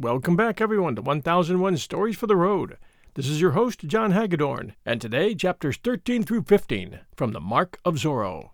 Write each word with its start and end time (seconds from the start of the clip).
Welcome 0.00 0.36
back, 0.36 0.60
everyone, 0.60 0.94
to 0.94 1.02
1001 1.02 1.76
Stories 1.78 2.16
for 2.16 2.28
the 2.28 2.36
Road. 2.36 2.76
This 3.14 3.26
is 3.26 3.40
your 3.40 3.50
host, 3.50 3.80
John 3.80 4.12
Hagedorn, 4.12 4.76
and 4.86 5.00
today, 5.00 5.34
chapters 5.34 5.76
13 5.76 6.22
through 6.22 6.42
15 6.42 7.00
from 7.16 7.32
The 7.32 7.40
Mark 7.40 7.80
of 7.84 7.96
Zorro. 7.96 8.50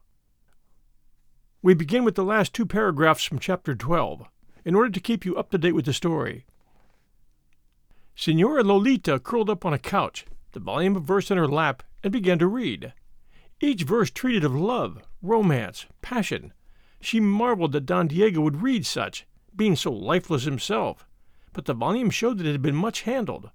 We 1.60 1.74
begin 1.74 2.02
with 2.02 2.14
the 2.14 2.24
last 2.24 2.54
two 2.54 2.64
paragraphs 2.64 3.24
from 3.24 3.38
chapter 3.38 3.74
12, 3.74 4.22
in 4.64 4.74
order 4.74 4.88
to 4.88 5.00
keep 5.00 5.26
you 5.26 5.36
up 5.36 5.50
to 5.50 5.58
date 5.58 5.74
with 5.74 5.84
the 5.84 5.92
story. 5.92 6.46
Signora 8.16 8.64
Lolita 8.64 9.20
curled 9.20 9.50
up 9.50 9.66
on 9.66 9.74
a 9.74 9.78
couch, 9.78 10.24
the 10.52 10.60
volume 10.60 10.96
of 10.96 11.04
verse 11.04 11.30
in 11.30 11.36
her 11.36 11.46
lap, 11.46 11.82
and 12.02 12.10
began 12.10 12.38
to 12.38 12.46
read. 12.46 12.94
Each 13.60 13.82
verse 13.82 14.10
treated 14.10 14.44
of 14.44 14.54
love, 14.54 15.02
romance, 15.20 15.84
passion. 16.00 16.54
She 17.02 17.20
marveled 17.20 17.72
that 17.72 17.84
Don 17.84 18.08
Diego 18.08 18.40
would 18.40 18.62
read 18.62 18.86
such, 18.86 19.26
being 19.54 19.76
so 19.76 19.92
lifeless 19.92 20.44
himself 20.44 21.06
but 21.54 21.64
the 21.64 21.72
volume 21.72 22.10
showed 22.10 22.36
that 22.38 22.46
it 22.46 22.52
had 22.52 22.62
been 22.62 22.74
much 22.74 23.02
handled. 23.02 23.50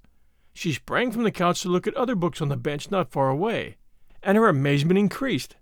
She 0.53 0.73
sprang 0.73 1.11
from 1.11 1.23
the 1.23 1.31
couch 1.31 1.61
to 1.61 1.69
look 1.69 1.85
at 1.85 1.93
other 1.93 2.15
books 2.15 2.41
on 2.41 2.49
the 2.49 2.57
bench 2.57 2.89
not 2.89 3.11
far 3.11 3.29
away, 3.29 3.77
and 4.23 4.37
her 4.37 4.47
amazement 4.47 4.97
increased. 4.97 5.55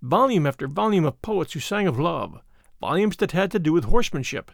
Volume 0.00 0.46
after 0.46 0.68
volume 0.68 1.04
of 1.04 1.20
poets 1.22 1.52
who 1.52 1.60
sang 1.60 1.88
of 1.88 1.98
love, 1.98 2.40
volumes 2.80 3.16
that 3.16 3.32
had 3.32 3.50
to 3.50 3.58
do 3.58 3.72
with 3.72 3.84
horsemanship, 3.84 4.52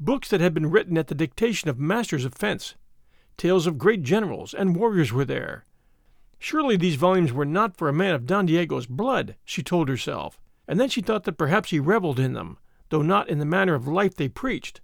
books 0.00 0.28
that 0.28 0.40
had 0.40 0.54
been 0.54 0.70
written 0.70 0.96
at 0.96 1.08
the 1.08 1.14
dictation 1.14 1.68
of 1.68 1.78
masters 1.78 2.24
of 2.24 2.34
fence. 2.34 2.74
Tales 3.36 3.66
of 3.66 3.78
great 3.78 4.02
generals 4.02 4.54
and 4.54 4.76
warriors 4.76 5.12
were 5.12 5.24
there. 5.24 5.64
Surely 6.38 6.76
these 6.76 6.96
volumes 6.96 7.32
were 7.32 7.44
not 7.44 7.76
for 7.76 7.88
a 7.88 7.92
man 7.92 8.14
of 8.14 8.26
Don 8.26 8.46
Diego's 8.46 8.86
blood, 8.86 9.36
she 9.44 9.62
told 9.62 9.88
herself, 9.88 10.40
and 10.66 10.80
then 10.80 10.88
she 10.88 11.00
thought 11.00 11.24
that 11.24 11.38
perhaps 11.38 11.70
he 11.70 11.78
reveled 11.78 12.18
in 12.18 12.32
them, 12.32 12.58
though 12.88 13.02
not 13.02 13.28
in 13.28 13.38
the 13.38 13.44
manner 13.44 13.74
of 13.74 13.86
life 13.86 14.14
they 14.14 14.28
preached. 14.28 14.80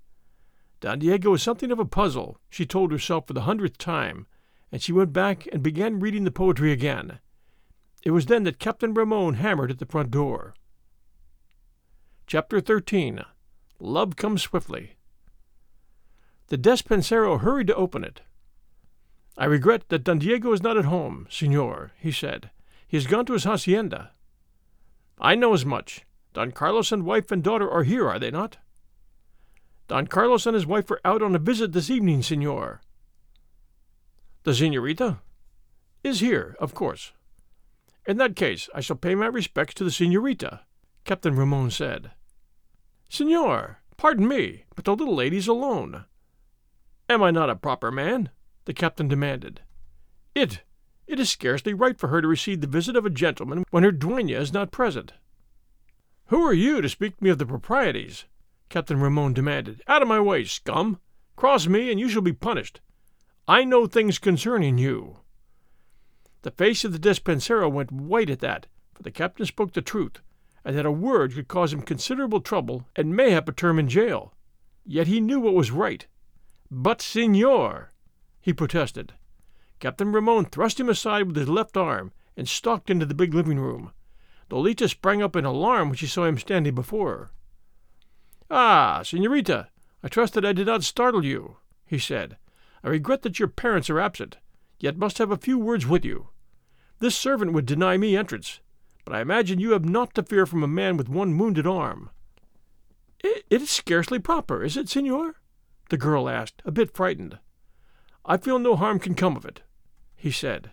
Don 0.81 1.01
Diego 1.01 1.31
was 1.31 1.43
something 1.43 1.73
of 1.73 1.79
a 1.79 1.85
puzzle, 1.85 2.39
she 2.49 2.65
told 2.65 2.93
herself 2.93 3.27
for 3.27 3.33
the 3.33 3.43
hundredth 3.43 3.79
time, 3.79 4.27
and 4.71 4.81
she 4.81 4.93
went 4.93 5.13
back 5.13 5.47
and 5.53 5.63
began 5.63 5.99
reading 5.99 6.25
the 6.25 6.31
poetry 6.31 6.71
again. 6.71 7.19
It 8.05 8.13
was 8.13 8.27
then 8.27 8.45
that 8.45 8.61
Captain 8.61 8.95
Ramon 8.95 9.35
hammered 9.35 9.71
at 9.71 9.79
the 9.79 9.87
front 9.87 10.11
door. 10.11 10.55
Chapter 12.27 12.61
13 12.61 13.25
Love 13.81 14.17
Comes 14.17 14.43
Swiftly. 14.43 14.97
The 16.49 16.59
despensero 16.59 17.41
hurried 17.41 17.67
to 17.69 17.75
open 17.75 18.05
it. 18.05 18.23
I 19.37 19.45
regret 19.45 19.89
that 19.89 20.05
Don 20.05 20.19
Diego 20.19 20.53
is 20.53 20.63
not 20.63 20.77
at 20.77 20.85
home, 20.85 21.27
senor, 21.31 21.93
he 21.99 22.11
said. 22.11 22.51
He 22.87 22.97
has 22.97 23.07
gone 23.07 23.27
to 23.27 23.35
his 23.35 23.45
hacienda. 23.45 24.13
I 25.21 25.35
know 25.35 25.53
as 25.53 25.65
much. 25.65 26.05
Don 26.35 26.53
Carlos 26.53 26.93
and 26.93 27.05
wife 27.05 27.31
and 27.31 27.43
daughter 27.43 27.71
are 27.71 27.83
here, 27.83 28.09
are 28.09 28.19
they 28.19 28.31
not? 28.31 28.59
Don 29.89 30.07
Carlos 30.07 30.45
and 30.45 30.55
his 30.55 30.67
wife 30.67 30.91
are 30.91 31.01
out 31.05 31.23
on 31.23 31.35
a 31.35 31.39
visit 31.39 31.73
this 31.73 31.89
evening, 31.89 32.23
senor. 32.23 32.83
The 34.45 34.55
senorita? 34.55 35.19
Is 36.05 36.21
here, 36.21 36.57
of 36.61 36.75
course. 36.75 37.13
In 38.07 38.19
that 38.19 38.37
case, 38.37 38.69
I 38.75 38.81
shall 38.81 38.97
pay 38.97 39.15
my 39.15 39.27
respects 39.27 39.75
to 39.75 39.85
the 39.85 39.91
senorita, 39.91 40.61
Captain 41.05 41.35
Ramon 41.35 41.71
said. 41.71 42.13
Senor, 43.09 43.79
pardon 43.97 44.29
me, 44.29 44.65
but 44.77 44.85
the 44.85 44.95
little 44.95 45.15
lady's 45.15 45.49
alone. 45.49 46.05
Am 47.09 47.23
I 47.23 47.31
not 47.31 47.51
a 47.51 47.57
proper 47.57 47.91
man? 47.91 48.31
the 48.67 48.75
captain 48.75 49.09
demanded. 49.09 49.63
It, 50.35 50.61
it 51.07 51.19
is 51.19 51.31
scarcely 51.31 51.73
right 51.73 51.99
for 51.99 52.09
her 52.09 52.21
to 52.21 52.29
receive 52.29 52.61
the 52.61 52.67
visit 52.67 52.97
of 52.97 53.07
a 53.07 53.11
gentleman 53.11 53.65
when 53.71 53.83
her 53.83 53.91
duenna 53.91 54.39
is 54.39 54.53
not 54.53 54.71
present. 54.71 55.15
Who 56.27 56.43
are 56.43 56.53
you 56.53 56.83
to 56.83 56.89
speak 56.91 57.17
to 57.17 57.25
me 57.25 57.31
of 57.31 57.39
the 57.39 57.47
proprieties? 57.47 58.27
Captain 58.69 59.01
Ramon 59.01 59.33
demanded. 59.33 59.83
Out 59.87 60.03
of 60.03 60.09
my 60.09 60.21
way, 60.21 60.45
scum! 60.45 61.01
Cross 61.37 61.67
me, 61.69 61.91
and 61.91 61.99
you 61.99 62.09
shall 62.09 62.23
be 62.23 62.33
punished. 62.33 62.81
I 63.47 63.65
know 63.65 63.87
things 63.87 64.19
concerning 64.19 64.77
you. 64.77 65.21
The 66.43 66.51
face 66.51 66.85
of 66.85 66.93
the 66.93 66.99
despensero 66.99 67.69
went 67.69 67.91
white 67.91 68.29
at 68.29 68.41
that, 68.41 68.67
for 68.95 69.03
the 69.03 69.11
captain 69.11 69.47
spoke 69.47 69.73
the 69.73 69.81
truth, 69.83 70.21
and 70.65 70.77
that 70.77 70.85
a 70.85 70.91
word 70.91 71.35
could 71.35 71.49
cause 71.49 71.73
him 71.73 71.83
considerable 71.83 72.41
trouble 72.41 72.87
and 72.95 73.17
mayhap 73.17 73.49
a 73.49 73.53
term 73.53 73.79
in 73.79 73.89
jail. 73.89 74.35
Yet 74.85 75.07
he 75.07 75.21
knew 75.21 75.41
what 75.41 75.55
was 75.55 75.71
right. 75.71 76.07
But, 76.71 77.01
senor, 77.01 77.93
he 78.41 78.53
protested. 78.53 79.15
Captain 79.81 80.13
Ramon 80.13 80.45
thrust 80.47 80.79
him 80.79 80.89
aside 80.89 81.27
with 81.27 81.37
his 81.37 81.49
left 81.49 81.77
arm 81.77 82.13
and 82.37 82.49
stalked 82.49 82.91
into 82.91 83.07
the 83.07 83.15
big 83.15 83.33
living 83.33 83.59
room. 83.59 83.93
Lolita 84.51 84.89
sprang 84.89 85.23
up 85.23 85.37
in 85.37 85.45
alarm 85.45 85.89
when 85.89 85.97
she 85.97 86.07
saw 86.07 86.25
him 86.25 86.39
standing 86.39 86.75
before 86.75 87.11
her. 87.11 87.31
Ah, 88.51 89.03
senorita, 89.03 89.69
I 90.03 90.09
trust 90.09 90.35
that 90.35 90.45
I 90.45 90.53
did 90.53 90.67
not 90.67 90.83
startle 90.83 91.25
you, 91.25 91.57
he 91.85 91.99
said. 91.99 92.37
I 92.83 92.89
regret 92.89 93.23
that 93.23 93.39
your 93.39 93.49
parents 93.49 93.91
are 93.91 94.01
absent, 94.01 94.39
yet 94.79 94.97
must 94.97 95.19
have 95.19 95.31
a 95.31 95.37
few 95.37 95.59
words 95.59 95.87
with 95.87 96.05
you. 96.05 96.29
This 96.99 97.17
servant 97.17 97.53
would 97.53 97.67
deny 97.67 97.97
me 97.97 98.17
entrance, 98.17 98.61
but 99.05 99.15
I 99.15 99.21
imagine 99.21 99.61
you 99.61 99.73
have 99.73 99.85
naught 99.85 100.15
to 100.15 100.23
fear 100.23 100.47
from 100.47 100.63
a 100.63 100.69
man 100.69 100.97
with 100.97 101.09
one 101.09 101.37
wounded 101.37 101.67
arm. 101.67 102.11
It, 103.21 103.45
it 103.51 103.63
is 103.63 103.71
scarcely 103.71 104.19
proper, 104.19 104.63
is 104.63 104.77
it, 104.77 104.89
senor? 104.89 105.37
the 105.91 105.97
girl 105.97 106.29
asked, 106.29 106.63
a 106.65 106.71
bit 106.71 106.95
frightened. 106.95 107.39
I 108.25 108.37
feel 108.37 108.59
no 108.59 108.77
harm 108.77 108.99
can 108.99 109.15
come 109.15 109.37
of 109.37 109.45
it, 109.45 109.63
he 110.15 110.31
said. 110.31 110.71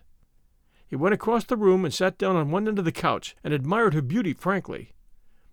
He 0.87 0.95
went 0.95 1.13
across 1.13 1.45
the 1.45 1.57
room 1.57 1.83
and 1.83 1.93
sat 1.93 2.17
down 2.17 2.35
on 2.35 2.51
one 2.51 2.67
end 2.67 2.79
of 2.79 2.85
the 2.85 2.91
couch 2.91 3.35
and 3.43 3.53
admired 3.53 3.93
her 3.93 4.01
beauty 4.01 4.33
frankly. 4.33 4.93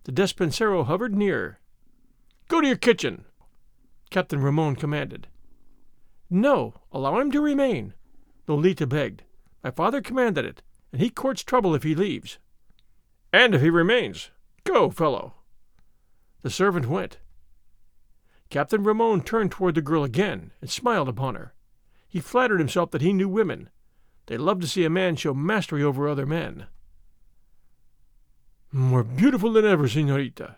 The 0.05 0.13
despensero 0.13 0.85
hovered 0.85 1.15
near, 1.15 1.61
Go 2.53 2.61
to 2.61 2.67
your 2.67 2.77
kitchen, 2.77 3.25
Captain 4.11 4.43
Ramon 4.43 4.77
commanded. 4.77 5.27
No, 6.29 6.75
allow 6.93 7.19
him 7.19 7.31
to 7.31 7.41
remain, 7.41 7.95
Lolita 8.47 8.87
begged. 8.87 9.23
My 9.65 9.71
father 9.71 10.03
commanded 10.03 10.45
it, 10.45 10.61
and 10.93 11.01
he 11.01 11.09
courts 11.09 11.43
trouble 11.43 11.75
if 11.75 11.83
he 11.83 11.95
leaves. 11.95 12.37
And 13.33 13.55
if 13.55 13.63
he 13.63 13.71
remains. 13.71 14.33
Go, 14.65 14.91
fellow. 14.91 15.33
The 16.43 16.51
servant 16.51 16.91
went. 16.91 17.21
Captain 18.51 18.85
Ramon 18.85 19.23
turned 19.23 19.51
toward 19.53 19.75
the 19.75 19.81
girl 19.81 20.05
again 20.05 20.51
and 20.61 20.69
smiled 20.69 21.09
upon 21.09 21.37
her. 21.37 21.55
He 22.07 22.21
flattered 22.21 22.59
himself 22.59 22.91
that 22.91 23.01
he 23.01 23.15
knew 23.15 23.31
women. 23.31 23.71
They 24.27 24.37
love 24.37 24.61
to 24.61 24.69
see 24.69 24.85
a 24.85 24.91
man 24.91 25.17
show 25.17 25.33
mastery 25.33 25.83
over 25.83 26.07
other 26.07 26.27
men. 26.27 26.67
More 28.71 29.05
beautiful 29.05 29.55
than 29.55 29.65
ever, 29.65 29.89
senorita, 29.89 30.57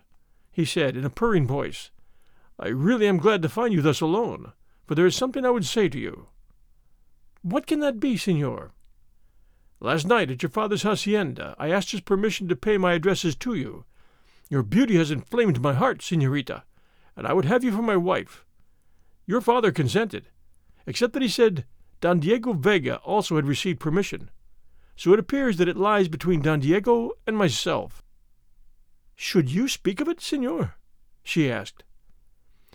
he 0.54 0.64
said 0.64 0.96
in 0.96 1.04
a 1.04 1.10
purring 1.10 1.46
voice. 1.46 1.90
I 2.58 2.68
really 2.68 3.08
am 3.08 3.18
glad 3.18 3.42
to 3.42 3.48
find 3.48 3.74
you 3.74 3.82
thus 3.82 4.00
alone, 4.00 4.52
for 4.86 4.94
there 4.94 5.04
is 5.04 5.16
something 5.16 5.44
I 5.44 5.50
would 5.50 5.66
say 5.66 5.88
to 5.88 5.98
you. 5.98 6.28
What 7.42 7.66
can 7.66 7.80
that 7.80 7.98
be, 7.98 8.16
senor? 8.16 8.72
Last 9.80 10.06
night 10.06 10.30
at 10.30 10.42
your 10.42 10.50
father's 10.50 10.84
hacienda, 10.84 11.56
I 11.58 11.70
asked 11.70 11.90
his 11.90 12.00
permission 12.00 12.46
to 12.48 12.56
pay 12.56 12.78
my 12.78 12.92
addresses 12.92 13.34
to 13.36 13.54
you. 13.54 13.84
Your 14.48 14.62
beauty 14.62 14.96
has 14.96 15.10
inflamed 15.10 15.60
my 15.60 15.74
heart, 15.74 16.00
senorita, 16.00 16.62
and 17.16 17.26
I 17.26 17.32
would 17.32 17.46
have 17.46 17.64
you 17.64 17.72
for 17.72 17.82
my 17.82 17.96
wife. 17.96 18.46
Your 19.26 19.40
father 19.40 19.72
consented, 19.72 20.28
except 20.86 21.12
that 21.14 21.22
he 21.22 21.28
said 21.28 21.64
Don 22.00 22.20
Diego 22.20 22.52
Vega 22.52 22.96
also 22.98 23.34
had 23.36 23.46
received 23.46 23.80
permission. 23.80 24.30
So 24.94 25.12
it 25.12 25.18
appears 25.18 25.56
that 25.56 25.68
it 25.68 25.76
lies 25.76 26.06
between 26.06 26.42
Don 26.42 26.60
Diego 26.60 27.10
and 27.26 27.36
myself. 27.36 28.03
Should 29.16 29.50
you 29.50 29.68
speak 29.68 30.00
of 30.00 30.08
it, 30.08 30.20
senor? 30.20 30.76
she 31.22 31.50
asked. 31.50 31.84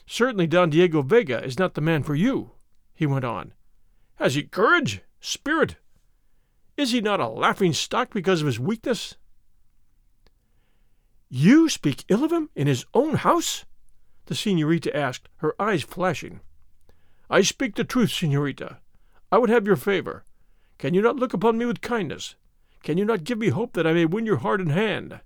Certainly 0.06 0.48
Don 0.48 0.70
Diego 0.70 1.02
Vega 1.02 1.44
is 1.44 1.60
not 1.60 1.76
the 1.76 1.82
man 1.82 2.04
for 2.04 2.16
you, 2.16 2.52
he 2.96 3.06
went 3.06 3.26
on. 3.26 3.54
Has 4.16 4.36
he 4.36 4.44
courage, 4.44 5.02
spirit? 5.20 5.76
Is 6.76 6.92
he 6.92 7.02
not 7.02 7.20
a 7.20 7.28
laughing 7.28 7.74
stock 7.74 8.14
because 8.14 8.42
of 8.42 8.48
his 8.48 8.60
weakness? 8.60 9.16
You 11.30 11.70
speak 11.70 12.06
ill 12.08 12.24
of 12.24 12.32
him 12.32 12.50
in 12.56 12.68
his 12.68 12.86
own 12.94 13.16
house? 13.16 13.66
the 14.26 14.36
senorita 14.36 14.96
asked, 14.96 15.28
her 15.38 15.54
eyes 15.60 15.84
flashing. 15.84 16.40
I 17.30 17.42
speak 17.42 17.76
the 17.76 17.84
truth, 17.84 18.12
senorita. 18.12 18.78
I 19.32 19.38
would 19.38 19.50
have 19.50 19.68
your 19.68 19.76
favor. 19.76 20.24
Can 20.78 20.94
you 20.94 21.02
not 21.02 21.18
look 21.18 21.34
upon 21.34 21.58
me 21.58 21.66
with 21.66 21.82
kindness? 21.82 22.36
Can 22.82 22.98
you 22.98 23.06
not 23.06 23.24
give 23.24 23.38
me 23.38 23.50
hope 23.50 23.74
that 23.74 23.86
I 23.86 23.94
may 23.94 24.06
win 24.06 24.26
your 24.26 24.38
heart 24.38 24.62
and 24.62 24.72
hand? 24.72 25.20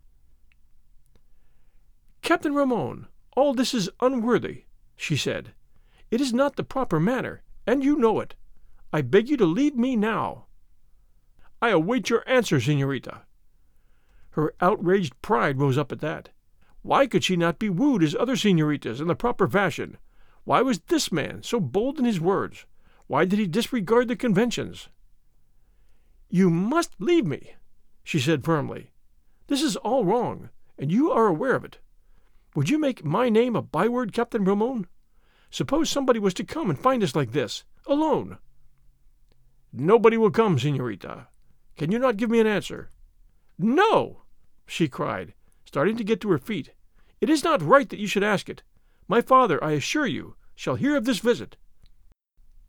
Captain 2.23 2.55
Ramon, 2.55 3.07
all 3.35 3.53
this 3.53 3.73
is 3.73 3.89
unworthy, 3.99 4.63
she 4.95 5.17
said. 5.17 5.53
It 6.09 6.21
is 6.21 6.31
not 6.31 6.55
the 6.55 6.63
proper 6.63 6.97
manner, 6.97 7.43
and 7.67 7.83
you 7.83 7.97
know 7.97 8.21
it. 8.21 8.35
I 8.93 9.01
beg 9.01 9.27
you 9.27 9.35
to 9.35 9.45
leave 9.45 9.75
me 9.75 9.97
now. 9.97 10.45
I 11.61 11.69
await 11.69 12.09
your 12.09 12.23
answer, 12.25 12.61
senorita. 12.61 13.23
Her 14.31 14.53
outraged 14.61 15.21
pride 15.21 15.59
rose 15.59 15.77
up 15.77 15.91
at 15.91 15.99
that. 15.99 16.29
Why 16.81 17.07
could 17.07 17.25
she 17.25 17.35
not 17.35 17.59
be 17.59 17.69
wooed 17.69 18.01
as 18.01 18.15
other 18.15 18.37
senoritas 18.37 19.01
in 19.01 19.07
the 19.07 19.15
proper 19.15 19.45
fashion? 19.45 19.97
Why 20.45 20.61
was 20.61 20.79
this 20.79 21.11
man 21.11 21.43
so 21.43 21.59
bold 21.59 21.99
in 21.99 22.05
his 22.05 22.21
words? 22.21 22.65
Why 23.07 23.25
did 23.25 23.37
he 23.37 23.47
disregard 23.47 24.07
the 24.07 24.15
conventions? 24.15 24.87
You 26.29 26.49
must 26.49 26.93
leave 26.99 27.25
me, 27.25 27.55
she 28.01 28.19
said 28.19 28.45
firmly. 28.45 28.91
This 29.47 29.61
is 29.61 29.75
all 29.75 30.05
wrong, 30.05 30.51
and 30.79 30.89
you 30.89 31.11
are 31.11 31.27
aware 31.27 31.55
of 31.55 31.65
it. 31.65 31.79
Would 32.55 32.69
you 32.69 32.77
make 32.77 33.03
my 33.03 33.29
name 33.29 33.55
a 33.55 33.61
byword, 33.61 34.13
Captain 34.13 34.43
Ramon? 34.43 34.87
Suppose 35.49 35.89
somebody 35.89 36.19
was 36.19 36.33
to 36.35 36.43
come 36.43 36.69
and 36.69 36.77
find 36.77 37.03
us 37.03 37.15
like 37.15 37.31
this, 37.31 37.63
alone. 37.87 38.37
Nobody 39.71 40.17
will 40.17 40.31
come, 40.31 40.59
senorita. 40.59 41.27
Can 41.77 41.91
you 41.91 41.97
not 41.97 42.17
give 42.17 42.29
me 42.29 42.39
an 42.39 42.47
answer? 42.47 42.91
No, 43.57 44.23
she 44.67 44.87
cried, 44.87 45.33
starting 45.65 45.97
to 45.97 46.03
get 46.03 46.21
to 46.21 46.29
her 46.29 46.37
feet. 46.37 46.71
It 47.19 47.29
is 47.29 47.43
not 47.43 47.61
right 47.61 47.89
that 47.89 47.99
you 47.99 48.07
should 48.07 48.23
ask 48.23 48.49
it. 48.49 48.63
My 49.07 49.21
father, 49.21 49.63
I 49.63 49.71
assure 49.71 50.05
you, 50.05 50.35
shall 50.55 50.75
hear 50.75 50.95
of 50.95 51.05
this 51.05 51.19
visit. 51.19 51.57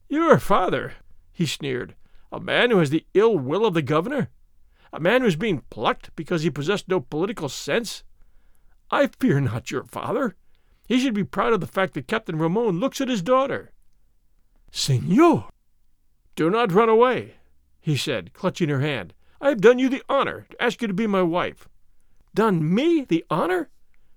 Your 0.09 0.39
father, 0.39 0.95
he 1.33 1.45
sneered, 1.45 1.95
a 2.33 2.41
man 2.41 2.71
who 2.71 2.79
has 2.79 2.91
the 2.91 3.07
ill 3.15 3.39
will 3.39 3.67
of 3.67 3.75
the 3.75 3.83
governor? 3.83 4.31
A 4.93 5.01
man 5.01 5.21
who 5.21 5.27
is 5.27 5.37
being 5.37 5.63
plucked 5.71 6.15
because 6.17 6.43
he 6.43 6.51
possessed 6.51 6.89
no 6.89 7.01
political 7.01 7.49
sense? 7.49 8.03
I 8.95 9.09
fear 9.09 9.41
not 9.41 9.73
your 9.73 9.83
father. 9.83 10.37
He 10.87 11.01
should 11.01 11.15
be 11.15 11.25
proud 11.25 11.53
of 11.53 11.61
the 11.61 11.67
fact 11.67 11.95
that 11.95 12.07
Captain 12.07 12.39
Ramon 12.39 12.79
looks 12.79 13.01
at 13.01 13.09
his 13.09 13.23
daughter. 13.23 13.73
Senor! 14.71 15.49
Do 16.37 16.49
not 16.49 16.71
run 16.71 16.89
away, 16.89 17.35
he 17.81 17.97
said, 17.97 18.33
clutching 18.33 18.69
her 18.69 18.79
hand. 18.79 19.13
I 19.41 19.49
have 19.49 19.61
done 19.61 19.81
you 19.81 19.89
the 19.89 20.05
honor 20.09 20.47
to 20.49 20.63
ask 20.63 20.81
you 20.81 20.87
to 20.87 20.95
be 20.95 21.09
my 21.09 21.23
wife. 21.23 21.69
Done 22.37 22.73
me 22.73 23.01
the 23.03 23.25
honor? 23.29 23.69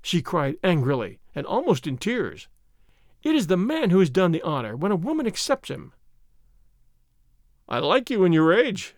she 0.04 0.22
cried 0.22 0.58
angrily, 0.64 1.18
and 1.34 1.48
almost 1.48 1.88
in 1.88 1.98
tears. 1.98 2.48
It 3.24 3.34
is 3.34 3.48
the 3.48 3.58
man 3.58 3.90
who 3.90 3.98
has 3.98 4.12
done 4.12 4.32
the 4.32 4.44
honor 4.44 4.76
when 4.76 4.92
a 4.92 4.96
woman 4.96 5.26
accepts 5.26 5.72
him. 5.72 5.92
I 7.68 7.80
like 7.80 8.12
you 8.12 8.24
in 8.26 8.32
your 8.32 8.54
age, 8.54 8.94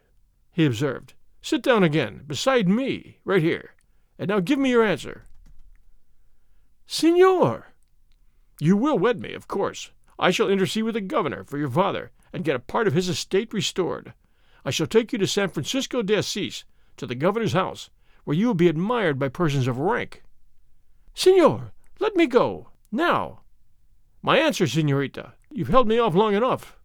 he 0.52 0.66
observed. 0.66 1.14
Sit 1.42 1.64
down 1.64 1.86
again, 1.86 2.24
beside 2.28 2.68
me, 2.68 3.20
right 3.24 3.42
here, 3.42 3.75
and 4.18 4.28
now 4.28 4.42
give 4.42 4.60
me 4.60 4.72
your 4.72 4.84
answer. 4.84 5.24
Signor! 6.91 7.68
You 8.59 8.75
will 8.75 8.97
wed 8.97 9.21
me, 9.21 9.33
of 9.33 9.47
course. 9.47 9.91
I 10.18 10.31
shall 10.31 10.50
intercede 10.50 10.86
with 10.86 10.95
the 10.95 11.01
governor 11.01 11.44
for 11.44 11.59
your 11.59 11.69
father 11.69 12.09
and 12.33 12.44
get 12.44 12.56
a 12.56 12.59
part 12.59 12.88
of 12.88 12.95
his 12.95 13.07
estate 13.07 13.53
restored. 13.53 14.15
I 14.65 14.71
shall 14.71 14.88
take 14.88 15.13
you 15.13 15.19
to 15.19 15.27
San 15.27 15.50
Francisco 15.50 16.01
de 16.01 16.18
Assis, 16.18 16.63
to 16.97 17.06
the 17.06 17.13
governor's 17.13 17.53
house, 17.53 17.91
where 18.24 18.36
you 18.36 18.47
will 18.47 18.56
be 18.56 18.68
admired 18.68 19.19
by 19.19 19.30
persons 19.30 19.68
of 19.68 19.77
rank. 19.77 20.24
Signor, 21.13 21.74
let 22.00 22.15
me 22.15 22.25
go, 22.25 22.69
now. 22.91 23.41
My 24.24 24.39
answer, 24.39 24.65
senorita. 24.65 25.33
You've 25.51 25.68
held 25.68 25.88
me 25.88 26.00
off 26.00 26.15
long 26.15 26.33
enough. 26.33 26.75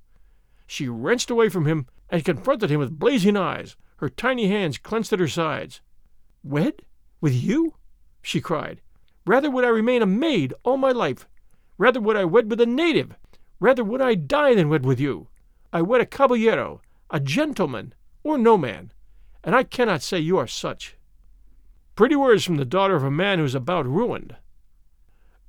She 0.66 0.86
wrenched 0.86 1.30
away 1.30 1.48
from 1.48 1.64
him 1.64 1.86
and 2.10 2.22
confronted 2.22 2.68
him 2.68 2.78
with 2.78 2.98
blazing 2.98 3.38
eyes, 3.38 3.74
her 3.96 4.10
tiny 4.10 4.48
hands 4.48 4.76
clenched 4.76 5.14
at 5.14 5.18
her 5.18 5.28
sides. 5.28 5.80
Wed? 6.42 6.82
With 7.22 7.32
you? 7.32 7.76
she 8.20 8.42
cried. 8.42 8.82
Rather 9.26 9.50
would 9.50 9.64
I 9.64 9.68
remain 9.68 10.02
a 10.02 10.06
maid 10.06 10.52
all 10.62 10.76
my 10.76 10.92
life. 10.92 11.26
Rather 11.78 12.00
would 12.00 12.16
I 12.16 12.24
wed 12.24 12.50
with 12.50 12.60
a 12.60 12.66
native. 12.66 13.16
Rather 13.58 13.82
would 13.82 14.02
I 14.02 14.14
die 14.14 14.54
than 14.54 14.68
wed 14.68 14.84
with 14.84 15.00
you. 15.00 15.28
I 15.72 15.82
wed 15.82 16.00
a 16.00 16.06
caballero, 16.06 16.82
a 17.10 17.20
gentleman, 17.20 17.94
or 18.22 18.38
no 18.38 18.56
man, 18.56 18.92
and 19.42 19.54
I 19.54 19.64
cannot 19.64 20.02
say 20.02 20.18
you 20.18 20.38
are 20.38 20.46
such. 20.46 20.96
Pretty 21.96 22.16
words 22.16 22.44
from 22.44 22.56
the 22.56 22.64
daughter 22.64 22.96
of 22.96 23.04
a 23.04 23.10
man 23.10 23.38
who 23.38 23.44
is 23.44 23.54
about 23.54 23.86
ruined. 23.86 24.36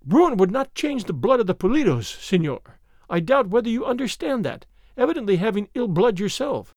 Ruin 0.06 0.38
would 0.38 0.52
not 0.52 0.76
change 0.76 1.06
the 1.06 1.14
blood 1.14 1.40
of 1.40 1.48
the 1.48 1.56
Pulidos, 1.56 2.06
senor. 2.06 2.62
I 3.10 3.20
doubt 3.20 3.48
whether 3.48 3.70
you 3.70 3.86
understand 3.86 4.46
that, 4.46 4.66
evidently 4.96 5.38
having 5.38 5.70
ill 5.74 5.88
blood 5.88 6.20
yourself. 6.20 6.74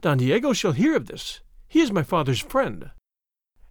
Don 0.00 0.18
Diego 0.18 0.52
shall 0.52 0.72
hear 0.72 0.96
of 0.96 1.06
this. 1.06 1.40
He 1.68 1.80
is 1.80 1.92
my 1.92 2.02
father's 2.02 2.40
friend. 2.40 2.90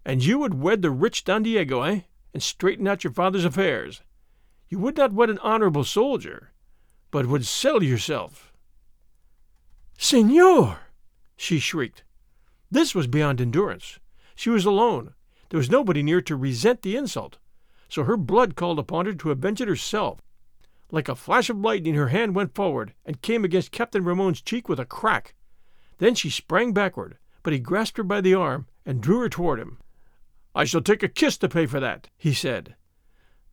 And 0.06 0.24
you 0.24 0.40
would 0.40 0.62
wed 0.62 0.82
the 0.82 0.92
rich 0.92 1.24
Don 1.24 1.44
Diego, 1.44 1.82
eh? 1.82 2.02
And 2.36 2.44
straighten 2.44 2.86
out 2.86 3.06
your 3.06 3.14
father's 3.14 3.46
affairs. 3.46 4.02
You 4.68 4.78
would 4.80 4.98
not 4.98 5.14
wed 5.14 5.30
an 5.30 5.40
honorable 5.40 5.86
soldier, 5.86 6.52
but 7.10 7.28
would 7.28 7.46
sell 7.46 7.82
yourself. 7.82 8.52
Senor! 9.98 10.80
she 11.38 11.60
shrieked. 11.60 12.04
This 12.70 12.94
was 12.94 13.08
beyond 13.08 13.40
endurance. 13.40 14.00
She 14.36 14.50
was 14.50 14.66
alone. 14.66 15.14
There 15.48 15.58
was 15.58 15.70
nobody 15.70 16.04
near 16.04 16.20
to 16.24 16.36
resent 16.36 16.82
the 16.82 16.98
insult, 16.98 17.38
so 17.88 18.04
her 18.04 18.18
blood 18.18 18.58
called 18.58 18.80
upon 18.80 19.06
her 19.06 19.14
to 19.14 19.32
avenge 19.32 19.62
it 19.62 19.70
herself. 19.70 20.20
Like 20.92 21.08
a 21.08 21.16
flash 21.16 21.50
of 21.50 21.60
lightning, 21.60 21.94
her 21.94 22.10
hand 22.10 22.36
went 22.36 22.54
forward 22.54 22.94
and 23.06 23.22
came 23.22 23.46
against 23.46 23.72
Captain 23.72 24.04
Ramon's 24.04 24.42
cheek 24.42 24.68
with 24.68 24.82
a 24.82 24.86
crack. 24.86 25.36
Then 26.00 26.16
she 26.16 26.30
sprang 26.30 26.74
backward, 26.74 27.18
but 27.44 27.54
he 27.54 27.60
grasped 27.60 27.96
her 27.96 28.04
by 28.04 28.20
the 28.20 28.34
arm 28.34 28.68
and 28.86 29.00
drew 29.00 29.20
her 29.20 29.30
toward 29.30 29.58
him. 29.58 29.78
I 30.56 30.64
shall 30.64 30.82
take 30.82 31.04
a 31.04 31.10
kiss 31.10 31.38
to 31.40 31.50
pay 31.50 31.66
for 31.66 31.82
that, 31.82 32.08
he 32.18 32.34
said. 32.34 32.76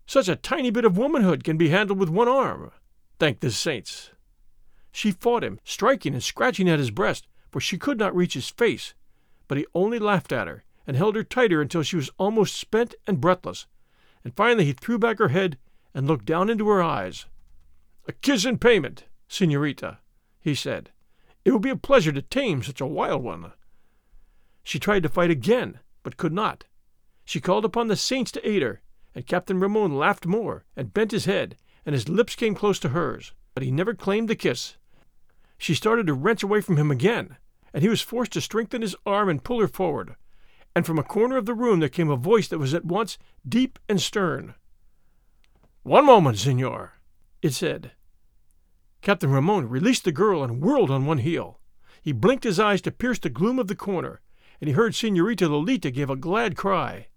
Such 0.06 0.28
a 0.28 0.36
tiny 0.36 0.70
bit 0.70 0.84
of 0.84 0.96
womanhood 0.96 1.42
can 1.42 1.56
be 1.56 1.70
handled 1.70 1.98
with 1.98 2.08
one 2.08 2.28
arm. 2.28 2.70
Thank 3.18 3.40
the 3.40 3.50
saints. 3.50 4.12
She 4.92 5.10
fought 5.10 5.42
him, 5.42 5.58
striking 5.64 6.14
and 6.14 6.22
scratching 6.22 6.68
at 6.68 6.78
his 6.78 6.92
breast, 6.92 7.26
for 7.50 7.60
she 7.60 7.76
could 7.76 7.98
not 7.98 8.14
reach 8.14 8.34
his 8.34 8.50
face, 8.50 8.94
but 9.48 9.58
he 9.58 9.66
only 9.74 9.98
laughed 9.98 10.30
at 10.30 10.46
her 10.46 10.62
and 10.86 10.96
held 10.96 11.16
her 11.16 11.24
tighter 11.24 11.60
until 11.60 11.82
she 11.82 11.96
was 11.96 12.10
almost 12.18 12.54
spent 12.54 12.94
and 13.06 13.20
breathless, 13.20 13.66
and 14.22 14.36
finally 14.36 14.64
he 14.64 14.72
threw 14.72 14.98
back 14.98 15.18
her 15.18 15.28
head 15.28 15.58
and 15.94 16.06
looked 16.06 16.24
down 16.24 16.48
into 16.48 16.68
her 16.68 16.82
eyes. 16.82 17.26
A 18.06 18.12
kiss 18.12 18.44
in 18.44 18.58
payment, 18.58 19.04
senorita, 19.28 19.98
he 20.40 20.54
said. 20.54 20.90
It 21.44 21.50
will 21.50 21.58
be 21.58 21.70
a 21.70 21.76
pleasure 21.76 22.12
to 22.12 22.22
tame 22.22 22.62
such 22.62 22.80
a 22.80 22.86
wild 22.86 23.22
one. 23.24 23.52
She 24.62 24.78
tried 24.78 25.02
to 25.02 25.08
fight 25.08 25.30
again, 25.30 25.80
but 26.02 26.16
could 26.16 26.32
not. 26.32 26.64
She 27.24 27.40
called 27.40 27.64
upon 27.64 27.88
the 27.88 27.96
saints 27.96 28.32
to 28.32 28.48
aid 28.48 28.62
her, 28.62 28.82
and 29.14 29.26
Captain 29.26 29.60
Ramon 29.60 29.96
laughed 29.96 30.26
more 30.26 30.64
and 30.76 30.92
bent 30.92 31.12
his 31.12 31.24
head, 31.24 31.56
and 31.86 31.94
his 31.94 32.08
lips 32.08 32.34
came 32.34 32.54
close 32.54 32.78
to 32.80 32.90
hers, 32.90 33.32
but 33.54 33.62
he 33.62 33.70
never 33.70 33.94
claimed 33.94 34.28
the 34.28 34.36
kiss. 34.36 34.76
She 35.58 35.74
started 35.74 36.06
to 36.06 36.14
wrench 36.14 36.42
away 36.42 36.60
from 36.60 36.76
him 36.76 36.90
again, 36.90 37.36
and 37.72 37.82
he 37.82 37.88
was 37.88 38.00
forced 38.00 38.32
to 38.32 38.40
strengthen 38.40 38.82
his 38.82 38.96
arm 39.06 39.28
and 39.28 39.44
pull 39.44 39.60
her 39.60 39.68
forward. 39.68 40.16
And 40.74 40.86
from 40.86 40.98
a 40.98 41.04
corner 41.04 41.36
of 41.36 41.46
the 41.46 41.54
room 41.54 41.80
there 41.80 41.88
came 41.88 42.10
a 42.10 42.16
voice 42.16 42.48
that 42.48 42.58
was 42.58 42.74
at 42.74 42.84
once 42.84 43.18
deep 43.46 43.78
and 43.88 44.00
stern. 44.00 44.54
One 45.82 46.06
moment, 46.06 46.38
senor, 46.38 46.94
it 47.42 47.52
said. 47.52 47.92
Captain 49.02 49.30
Ramon 49.30 49.68
released 49.68 50.04
the 50.04 50.12
girl 50.12 50.42
and 50.42 50.62
whirled 50.62 50.90
on 50.90 51.06
one 51.06 51.18
heel. 51.18 51.60
He 52.00 52.12
blinked 52.12 52.44
his 52.44 52.60
eyes 52.60 52.80
to 52.82 52.90
pierce 52.90 53.18
the 53.18 53.30
gloom 53.30 53.58
of 53.58 53.66
the 53.66 53.74
corner, 53.74 54.20
and 54.60 54.68
he 54.68 54.74
heard 54.74 54.94
Senorita 54.94 55.48
Lolita 55.48 55.90
give 55.90 56.08
a 56.08 56.16
glad 56.16 56.56
cry. 56.56 57.08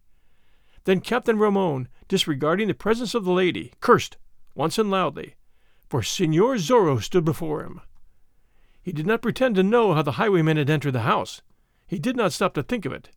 Then 0.85 1.01
Captain 1.01 1.37
Ramon, 1.37 1.87
disregarding 2.07 2.67
the 2.67 2.73
presence 2.73 3.13
of 3.13 3.25
the 3.25 3.31
lady, 3.31 3.73
cursed, 3.81 4.17
once 4.53 4.77
and 4.77 4.89
loudly, 4.89 5.35
for 5.89 6.01
Senor 6.01 6.55
Zorro 6.55 7.01
stood 7.01 7.25
before 7.25 7.63
him. 7.63 7.81
He 8.81 8.91
did 8.91 9.07
not 9.07 9.21
pretend 9.21 9.55
to 9.55 9.63
know 9.63 9.93
how 9.93 10.03
the 10.03 10.13
highwayman 10.13 10.57
had 10.57 10.69
entered 10.69 10.93
the 10.93 11.01
house. 11.01 11.41
He 11.87 11.97
did 11.97 12.15
not 12.15 12.33
stop 12.33 12.53
to 12.53 12.63
think 12.63 12.85
of 12.85 12.93
it. 12.93 13.09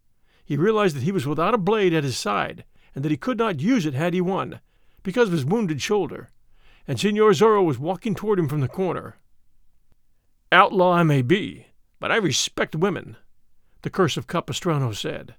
He 0.44 0.56
realized 0.56 0.96
that 0.96 1.02
he 1.02 1.12
was 1.12 1.26
without 1.26 1.52
a 1.54 1.58
blade 1.58 1.92
at 1.92 2.04
his 2.04 2.16
side, 2.16 2.64
and 2.94 3.04
that 3.04 3.10
he 3.10 3.18
could 3.18 3.36
not 3.36 3.60
use 3.60 3.84
it 3.84 3.94
had 3.94 4.14
he 4.14 4.20
won, 4.22 4.60
because 5.02 5.28
of 5.28 5.32
his 5.32 5.44
wounded 5.44 5.82
shoulder, 5.82 6.30
and 6.86 6.98
Senor 6.98 7.32
Zorro 7.32 7.62
was 7.62 7.78
walking 7.78 8.14
toward 8.14 8.38
him 8.38 8.48
from 8.48 8.60
the 8.60 8.68
corner. 8.68 9.16
Outlaw 10.50 10.94
I 10.94 11.02
may 11.02 11.20
be, 11.20 11.66
but 12.00 12.10
I 12.10 12.16
respect 12.16 12.74
women, 12.74 13.18
the 13.82 13.90
curse 13.90 14.16
of 14.16 14.26
Capistrano 14.26 14.92
said. 14.92 15.34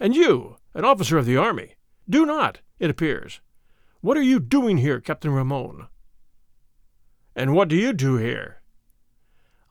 And 0.00 0.16
you, 0.16 0.56
an 0.74 0.84
officer 0.84 1.16
of 1.16 1.26
the 1.26 1.36
army, 1.36 1.76
do 2.08 2.26
not, 2.26 2.60
it 2.78 2.90
appears. 2.90 3.40
What 4.00 4.16
are 4.16 4.22
you 4.22 4.40
doing 4.40 4.78
here, 4.78 5.00
Captain 5.00 5.30
Ramon? 5.30 5.86
And 7.34 7.54
what 7.54 7.68
do 7.68 7.76
you 7.76 7.92
do 7.92 8.16
here? 8.16 8.60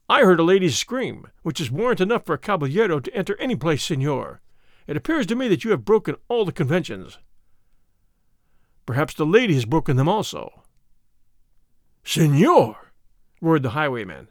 I 0.09 0.21
heard 0.21 0.39
a 0.39 0.43
lady's 0.43 0.77
scream, 0.77 1.27
which 1.43 1.61
is 1.61 1.71
warrant 1.71 2.01
enough 2.01 2.25
for 2.25 2.33
a 2.33 2.37
caballero 2.37 2.99
to 2.99 3.15
enter 3.15 3.37
any 3.39 3.55
place, 3.55 3.83
senor. 3.83 4.41
It 4.87 4.97
appears 4.97 5.25
to 5.27 5.35
me 5.35 5.47
that 5.47 5.63
you 5.63 5.71
have 5.71 5.85
broken 5.85 6.15
all 6.27 6.45
the 6.45 6.51
conventions. 6.51 7.19
Perhaps 8.85 9.13
the 9.13 9.25
lady 9.25 9.53
has 9.53 9.65
broken 9.65 9.95
them 9.95 10.09
also. 10.09 10.63
Senor! 12.03 12.91
roared 13.39 13.63
the 13.63 13.71
highwayman. 13.71 14.27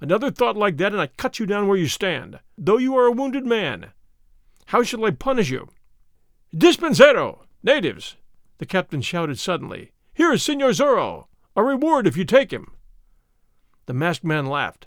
Another 0.00 0.30
thought 0.30 0.56
like 0.56 0.76
that, 0.76 0.92
and 0.92 1.00
I 1.00 1.06
cut 1.06 1.38
you 1.38 1.46
down 1.46 1.66
where 1.66 1.78
you 1.78 1.88
stand, 1.88 2.40
though 2.58 2.78
you 2.78 2.96
are 2.96 3.06
a 3.06 3.12
wounded 3.12 3.46
man. 3.46 3.92
How 4.66 4.82
shall 4.82 5.04
I 5.04 5.10
punish 5.10 5.50
you? 5.50 5.68
Despensero! 6.56 7.46
Natives! 7.64 8.14
The 8.58 8.66
captain 8.66 9.02
shouted 9.02 9.40
suddenly. 9.40 9.90
Here 10.14 10.32
is 10.32 10.44
Senor 10.44 10.70
Zorro! 10.70 11.26
A 11.56 11.64
reward 11.64 12.06
if 12.06 12.16
you 12.16 12.24
take 12.24 12.52
him! 12.52 12.74
The 13.86 13.92
masked 13.92 14.24
man 14.24 14.46
laughed. 14.46 14.86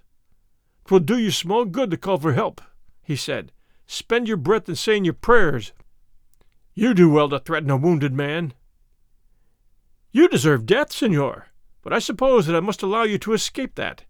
"'Twill 0.85 1.01
do 1.01 1.17
you 1.17 1.29
small 1.29 1.65
good 1.65 1.91
to 1.91 1.97
call 1.97 2.19
for 2.19 2.31
help, 2.31 2.61
he 3.03 3.17
said. 3.17 3.51
Spend 3.85 4.29
your 4.29 4.37
breath 4.37 4.69
in 4.69 4.75
saying 4.75 5.03
your 5.03 5.13
prayers. 5.13 5.73
You 6.73 6.93
do 6.93 7.09
well 7.09 7.27
to 7.27 7.39
threaten 7.39 7.69
a 7.69 7.75
wounded 7.75 8.13
man. 8.13 8.53
You 10.13 10.29
deserve 10.29 10.65
death, 10.65 10.93
senor, 10.93 11.49
but 11.81 11.91
I 11.91 11.99
suppose 11.99 12.45
that 12.45 12.55
I 12.55 12.61
must 12.61 12.81
allow 12.81 13.03
you 13.03 13.17
to 13.17 13.33
escape 13.33 13.75
that. 13.75 14.05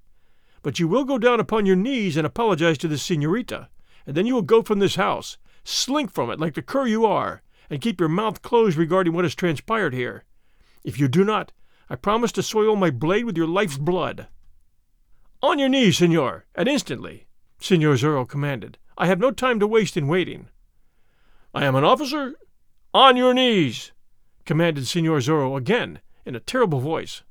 But 0.61 0.77
you 0.77 0.87
will 0.87 1.05
go 1.05 1.17
down 1.17 1.39
upon 1.39 1.65
your 1.65 1.75
knees 1.75 2.17
and 2.17 2.27
apologize 2.27 2.77
to 2.79 2.87
the 2.87 2.99
senorita, 2.99 3.69
and 4.05 4.15
then 4.15 4.27
you 4.27 4.35
will 4.35 4.43
go 4.43 4.61
from 4.61 4.77
this 4.77 4.95
house, 4.95 5.39
slink 5.63 6.11
from 6.13 6.29
it 6.29 6.39
like 6.39 6.53
the 6.53 6.61
cur 6.61 6.85
you 6.85 7.03
are, 7.03 7.41
and 7.69 7.81
keep 7.81 7.99
your 7.99 8.09
mouth 8.09 8.41
closed 8.41 8.77
regarding 8.77 9.13
what 9.13 9.25
has 9.25 9.35
transpired 9.35 9.93
here. 9.93 10.23
If 10.83 10.99
you 10.99 11.07
do 11.07 11.23
not, 11.23 11.51
I 11.89 11.95
promise 11.95 12.31
to 12.33 12.43
soil 12.43 12.75
my 12.75 12.89
blade 12.89 13.25
with 13.25 13.37
your 13.37 13.47
life's 13.47 13.77
blood. 13.77 14.27
On 15.41 15.59
your 15.59 15.69
knees, 15.69 15.97
senor, 15.97 16.45
and 16.55 16.67
instantly, 16.67 17.27
Senor 17.59 17.95
Zorro 17.95 18.27
commanded. 18.27 18.77
I 18.97 19.07
have 19.07 19.19
no 19.19 19.31
time 19.31 19.59
to 19.59 19.67
waste 19.67 19.97
in 19.97 20.07
waiting. 20.07 20.49
I 21.53 21.65
am 21.65 21.75
an 21.75 21.83
officer. 21.83 22.33
On 22.93 23.15
your 23.15 23.33
knees, 23.33 23.91
commanded 24.45 24.87
Senor 24.87 25.19
Zorro 25.19 25.55
again, 25.57 26.01
in 26.25 26.35
a 26.35 26.39
terrible 26.39 26.79
voice. 26.79 27.23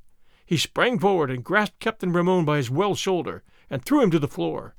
He 0.45 0.57
sprang 0.57 0.99
forward 0.99 1.31
and 1.31 1.43
grasped 1.43 1.81
Captain 1.81 2.13
Ramon 2.13 2.45
by 2.45 2.59
his 2.59 2.71
well 2.71 2.95
shoulder 2.95 3.43
and 3.69 3.85
threw 3.85 4.01
him 4.01 4.11
to 4.13 4.19
the 4.19 4.29
floor. 4.29 4.77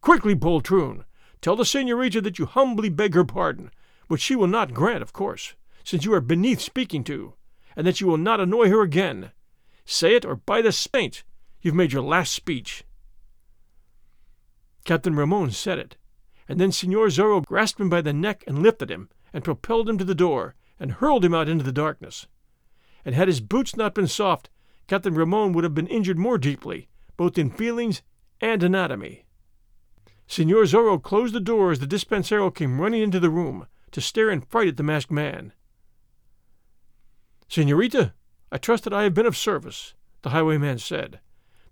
Quickly, 0.00 0.34
poltroon, 0.34 1.04
tell 1.40 1.56
the 1.56 1.64
senorita 1.64 2.20
that 2.20 2.38
you 2.38 2.46
humbly 2.46 2.88
beg 2.88 3.14
her 3.14 3.24
pardon, 3.24 3.70
which 4.08 4.20
she 4.20 4.36
will 4.36 4.46
not 4.46 4.74
grant, 4.74 5.02
of 5.02 5.12
course, 5.12 5.54
since 5.82 6.04
you 6.04 6.12
are 6.14 6.20
beneath 6.20 6.60
speaking 6.60 7.04
to, 7.04 7.34
and 7.76 7.86
that 7.86 8.00
you 8.00 8.06
will 8.06 8.18
not 8.18 8.40
annoy 8.40 8.68
her 8.68 8.82
again. 8.82 9.32
Say 9.84 10.14
it, 10.16 10.24
or 10.24 10.36
by 10.36 10.62
the 10.62 10.72
saint, 10.72 11.24
you've 11.60 11.74
made 11.74 11.92
your 11.92 12.02
last 12.02 12.32
speech. 12.32 12.84
Captain 14.84 15.14
Ramon 15.14 15.50
said 15.50 15.78
it, 15.78 15.96
and 16.48 16.60
then 16.60 16.72
Signor 16.72 17.08
Zorro 17.08 17.44
grasped 17.44 17.80
him 17.80 17.88
by 17.88 18.00
the 18.00 18.12
neck 18.12 18.44
and 18.46 18.62
lifted 18.62 18.90
him, 18.90 19.08
and 19.32 19.44
propelled 19.44 19.88
him 19.88 19.98
to 19.98 20.04
the 20.04 20.14
door, 20.14 20.54
and 20.78 20.92
hurled 20.92 21.24
him 21.24 21.34
out 21.34 21.48
into 21.48 21.64
the 21.64 21.72
darkness. 21.72 22.26
And 23.04 23.14
had 23.14 23.28
his 23.28 23.40
boots 23.40 23.76
not 23.76 23.94
been 23.94 24.06
soft, 24.06 24.50
Captain 24.86 25.14
Ramon 25.14 25.52
would 25.52 25.64
have 25.64 25.74
been 25.74 25.86
injured 25.86 26.18
more 26.18 26.38
deeply, 26.38 26.88
both 27.16 27.38
in 27.38 27.50
feelings 27.50 28.02
and 28.40 28.62
anatomy. 28.62 29.24
Signor 30.26 30.64
Zorro 30.64 31.02
closed 31.02 31.34
the 31.34 31.40
door 31.40 31.70
as 31.70 31.78
the 31.78 31.86
despensero 31.86 32.54
came 32.54 32.80
running 32.80 33.02
into 33.02 33.20
the 33.20 33.30
room 33.30 33.66
to 33.94 34.00
stare 34.00 34.28
in 34.28 34.40
fright 34.40 34.66
at 34.66 34.76
the 34.76 34.82
masked 34.82 35.12
man. 35.12 35.52
Senorita, 37.48 38.12
I 38.50 38.58
trust 38.58 38.82
that 38.82 38.92
I 38.92 39.04
have 39.04 39.14
been 39.14 39.24
of 39.24 39.36
service, 39.36 39.94
the 40.22 40.30
highwayman 40.30 40.78
said. 40.78 41.20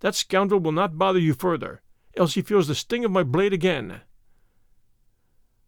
That 0.01 0.15
scoundrel 0.15 0.61
will 0.61 0.71
not 0.71 0.99
bother 0.99 1.19
you 1.19 1.35
further, 1.35 1.83
else 2.17 2.35
he 2.35 2.43
feels 2.43 2.69
the 2.69 2.77
sting 2.77 3.05
of 3.05 3.11
my 3.11 3.25
blade 3.25 3.53
again. 3.53 4.03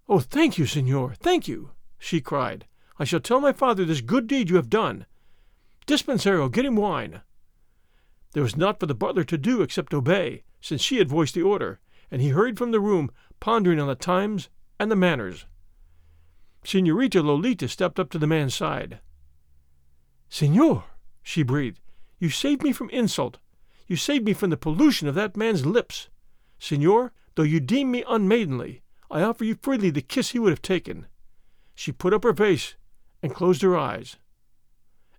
Oh, 0.09 0.21
thank 0.21 0.57
you, 0.57 0.65
senor, 0.65 1.15
thank 1.15 1.49
you, 1.49 1.73
she 1.99 2.21
cried. 2.21 2.67
I 3.01 3.05
shall 3.05 3.19
tell 3.19 3.41
my 3.41 3.53
father 3.53 3.85
this 3.85 4.01
good 4.01 4.29
deed 4.29 4.49
you 4.49 4.55
have 4.55 4.71
done. 4.71 5.07
Despensero, 5.89 6.49
get 6.49 6.65
him 6.65 6.77
wine. 6.77 7.23
There 8.33 8.45
was 8.45 8.57
naught 8.57 8.79
for 8.79 8.87
the 8.87 8.95
butler 8.95 9.25
to 9.25 9.37
do 9.37 9.61
except 9.61 9.93
obey, 9.93 10.45
since 10.61 10.81
she 10.81 10.99
had 10.99 11.09
voiced 11.09 11.35
the 11.35 11.43
order, 11.43 11.81
and 12.13 12.23
he 12.23 12.29
hurried 12.29 12.59
from 12.59 12.71
the 12.71 12.79
room, 12.79 13.11
pondering 13.41 13.81
on 13.81 13.89
the 13.89 13.97
times 13.97 14.51
and 14.79 14.89
the 14.89 14.97
manners. 14.97 15.47
Senorita 16.65 17.23
Lolita 17.23 17.69
stepped 17.69 18.01
up 18.01 18.11
to 18.11 18.19
the 18.19 18.27
man's 18.27 18.55
side. 18.55 19.01
Senor, 20.29 20.85
she 21.23 21.43
breathed, 21.43 21.81
you 22.19 22.31
saved 22.31 22.63
me 22.63 22.73
from 22.73 22.91
insult. 22.91 23.39
You 23.87 23.97
saved 23.97 24.25
me 24.25 24.33
from 24.33 24.51
the 24.51 24.57
pollution 24.57 25.07
of 25.09 25.15
that 25.15 25.37
man's 25.37 25.67
lips. 25.67 26.09
Senor, 26.59 27.13
though 27.35 27.43
you 27.43 27.61
deem 27.61 27.91
me 27.91 28.03
unmaidenly, 28.09 28.83
I 29.11 29.23
offer 29.23 29.45
you 29.45 29.59
freely 29.61 29.91
the 29.91 30.01
kiss 30.01 30.31
he 30.31 30.39
would 30.39 30.51
have 30.51 30.63
taken. 30.63 31.07
She 31.75 31.93
put 31.93 32.15
up 32.15 32.25
her 32.25 32.35
face 32.35 32.77
and 33.23 33.35
closed 33.35 33.63
her 33.63 33.77
eyes. 33.77 34.17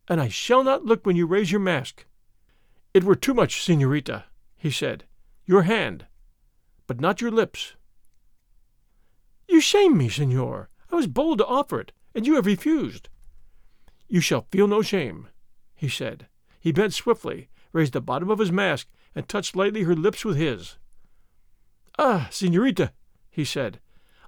And 0.08 0.20
I 0.20 0.30
shall 0.30 0.64
not 0.64 0.86
look 0.86 1.06
when 1.06 1.16
you 1.16 1.28
raise 1.28 1.52
your 1.52 1.62
mask. 1.62 2.06
It 2.94 3.04
were 3.04 3.16
too 3.16 3.34
much, 3.34 3.64
senorita, 3.64 4.26
he 4.58 4.72
said. 4.72 5.04
Your 5.46 5.64
hand, 5.64 6.08
but 6.88 7.00
not 7.00 7.22
your 7.22 7.32
lips. 7.32 7.76
You 9.48 9.62
shame 9.62 9.98
me, 9.98 10.10
senor. 10.10 10.70
I 10.96 11.04
was 11.04 11.08
bold 11.08 11.40
to 11.40 11.46
offer 11.46 11.82
it, 11.82 11.92
and 12.14 12.26
you 12.26 12.36
have 12.36 12.46
refused. 12.46 13.10
You 14.08 14.22
shall 14.22 14.48
feel 14.50 14.66
no 14.66 14.82
shame, 14.82 15.28
he 15.76 15.90
said. 15.90 16.28
He 16.58 16.72
bent 16.72 16.94
swiftly, 16.94 17.50
raised 17.74 17.92
the 17.92 18.00
bottom 18.00 18.32
of 18.32 18.40
his 18.40 18.50
mask, 18.50 18.88
and 19.14 19.28
touched 19.28 19.58
lightly 19.58 19.84
her 19.84 19.94
lips 19.94 20.24
with 20.24 20.38
his. 20.38 20.78
Ah, 22.00 22.30
senorita, 22.32 22.94
he 23.30 23.44
said, 23.44 23.82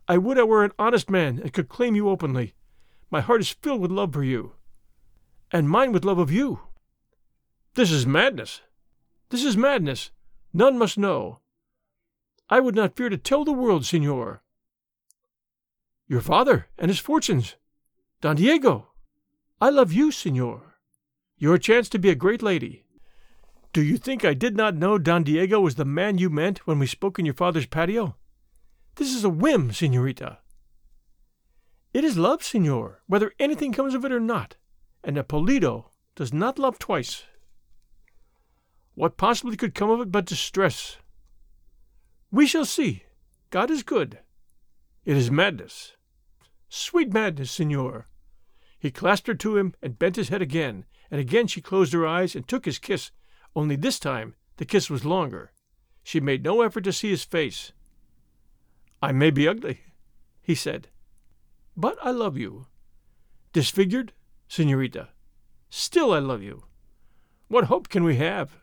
I 0.09 0.17
would 0.17 0.38
I 0.38 0.43
were 0.43 0.65
an 0.65 0.74
honest 0.77 1.09
man 1.09 1.39
and 1.41 1.53
could 1.53 1.69
claim 1.69 1.95
you 1.95 2.09
openly. 2.09 2.53
My 3.09 3.21
heart 3.21 3.39
is 3.39 3.50
filled 3.50 3.79
with 3.79 3.89
love 3.89 4.12
for 4.12 4.25
you, 4.25 4.51
and 5.53 5.69
mine 5.69 5.93
with 5.93 6.03
love 6.03 6.19
of 6.19 6.33
you. 6.33 6.59
This 7.75 7.91
is 7.91 8.05
madness. 8.05 8.59
This 9.29 9.45
is 9.45 9.55
madness. 9.55 10.12
None 10.51 10.77
must 10.77 10.97
know. 10.97 11.39
I 12.50 12.59
would 12.59 12.75
not 12.75 12.97
fear 12.97 13.07
to 13.07 13.17
tell 13.17 13.45
the 13.45 13.53
world, 13.53 13.86
senor. 13.86 14.41
Your 16.08 16.22
father 16.22 16.68
and 16.78 16.90
his 16.90 17.00
fortunes. 17.00 17.56
Don 18.22 18.38
Diego. 18.38 18.88
I 19.60 19.70
love 19.70 19.92
you, 19.92 20.12
senor. 20.12 20.76
Your 21.38 21.58
chance 21.58 21.90
to 21.90 22.00
be 22.00 22.10
a 22.10 22.16
great 22.16 22.42
lady. 22.42 22.86
Do 23.74 23.82
you 23.84 23.98
think 23.98 24.24
I 24.24 24.34
did 24.34 24.56
not 24.56 24.76
know 24.76 24.98
Don 24.98 25.24
Diego 25.24 25.60
was 25.60 25.76
the 25.76 25.86
man 25.86 26.18
you 26.18 26.30
meant 26.30 26.66
when 26.66 26.80
we 26.80 26.88
spoke 26.88 27.20
in 27.20 27.26
your 27.26 27.36
father's 27.36 27.66
patio? 27.66 28.16
This 28.96 29.14
is 29.14 29.24
a 29.24 29.30
whim, 29.30 29.72
senorita. 29.72 30.40
It 31.94 32.04
is 32.04 32.18
love, 32.18 32.42
senor, 32.42 33.02
whether 33.08 33.34
anything 33.40 33.74
comes 33.74 33.94
of 33.94 34.06
it 34.06 34.12
or 34.12 34.20
not, 34.20 34.56
and 35.04 35.18
Polito 35.18 35.86
does 36.16 36.34
not 36.34 36.58
love 36.58 36.80
twice. 36.80 37.26
What 38.96 39.18
possibly 39.18 39.58
could 39.58 39.76
come 39.76 39.90
of 39.90 40.02
it 40.02 40.12
but 40.12 40.26
distress? 40.26 40.98
We 42.32 42.48
shall 42.48 42.66
see. 42.66 43.04
God 43.50 43.70
is 43.70 43.84
good. 43.84 44.20
It 45.06 45.18
is 45.18 45.30
madness. 45.30 45.97
Sweet 46.69 47.13
madness, 47.13 47.51
senor. 47.51 48.07
He 48.79 48.91
clasped 48.91 49.27
her 49.27 49.33
to 49.36 49.57
him 49.57 49.74
and 49.81 49.97
bent 49.97 50.15
his 50.15 50.29
head 50.29 50.41
again, 50.41 50.86
and 51.09 51.19
again 51.19 51.47
she 51.47 51.62
closed 51.62 51.93
her 51.93 52.05
eyes 52.05 52.36
and 52.36 52.47
took 52.47 52.65
his 52.65 52.79
kiss, 52.79 53.12
only 53.55 53.75
this 53.75 54.00
time 54.00 54.36
the 54.57 54.65
kiss 54.65 54.89
was 54.89 55.05
longer. 55.05 55.51
She 56.03 56.19
made 56.19 56.43
no 56.43 56.62
effort 56.62 56.83
to 56.83 56.93
see 56.93 57.09
his 57.09 57.24
face. 57.24 57.71
I 59.01 59.12
may 59.12 59.31
be 59.31 59.47
ugly, 59.47 59.81
he 60.41 60.55
said, 60.55 60.89
but 61.75 61.97
I 62.01 62.12
love 62.12 62.38
you. 62.38 62.67
Disfigured, 63.53 64.13
senorita, 64.47 65.09
still 65.69 66.13
I 66.13 66.19
love 66.19 66.41
you. 66.41 66.63
What 67.47 67.65
hope 67.65 67.89
can 67.89 68.03
we 68.03 68.17
have? 68.17 68.57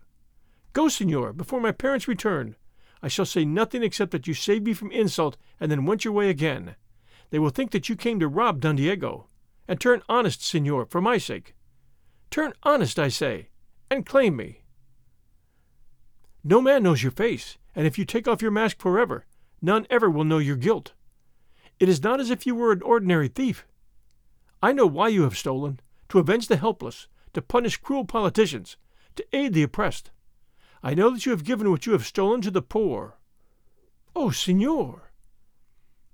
Go, 0.72 0.88
senor, 0.88 1.32
before 1.32 1.60
my 1.60 1.72
parents 1.72 2.08
return. 2.08 2.56
I 3.02 3.08
shall 3.08 3.26
say 3.26 3.44
nothing 3.44 3.82
except 3.82 4.10
that 4.12 4.26
you 4.26 4.34
saved 4.34 4.64
me 4.64 4.74
from 4.74 4.90
insult 4.90 5.36
and 5.60 5.70
then 5.70 5.86
went 5.86 6.04
your 6.04 6.14
way 6.14 6.30
again. 6.30 6.76
They 7.30 7.38
will 7.38 7.50
think 7.50 7.70
that 7.72 7.88
you 7.88 7.96
came 7.96 8.20
to 8.20 8.28
rob 8.28 8.60
Don 8.60 8.76
Diego. 8.76 9.26
And 9.66 9.80
turn 9.80 10.02
honest, 10.08 10.44
senor, 10.44 10.86
for 10.86 11.00
my 11.00 11.18
sake. 11.18 11.54
Turn 12.30 12.52
honest, 12.62 12.98
I 12.98 13.08
say, 13.08 13.48
and 13.90 14.04
claim 14.04 14.36
me. 14.36 14.62
No 16.42 16.60
man 16.60 16.82
knows 16.82 17.02
your 17.02 17.12
face, 17.12 17.56
and 17.74 17.86
if 17.86 17.96
you 17.96 18.04
take 18.04 18.28
off 18.28 18.42
your 18.42 18.50
mask 18.50 18.80
forever, 18.80 19.24
none 19.62 19.86
ever 19.88 20.10
will 20.10 20.24
know 20.24 20.38
your 20.38 20.56
guilt. 20.56 20.92
It 21.80 21.88
is 21.88 22.02
not 22.02 22.20
as 22.20 22.30
if 22.30 22.46
you 22.46 22.54
were 22.54 22.72
an 22.72 22.82
ordinary 22.82 23.28
thief. 23.28 23.66
I 24.62 24.72
know 24.72 24.86
why 24.86 25.08
you 25.08 25.22
have 25.22 25.38
stolen 25.38 25.80
to 26.10 26.18
avenge 26.18 26.48
the 26.48 26.56
helpless, 26.56 27.08
to 27.32 27.42
punish 27.42 27.78
cruel 27.78 28.04
politicians, 28.04 28.76
to 29.16 29.26
aid 29.32 29.54
the 29.54 29.62
oppressed. 29.62 30.10
I 30.82 30.94
know 30.94 31.10
that 31.10 31.24
you 31.24 31.32
have 31.32 31.44
given 31.44 31.70
what 31.70 31.86
you 31.86 31.92
have 31.92 32.04
stolen 32.04 32.42
to 32.42 32.50
the 32.50 32.62
poor. 32.62 33.16
Oh, 34.14 34.30
senor! 34.30 35.10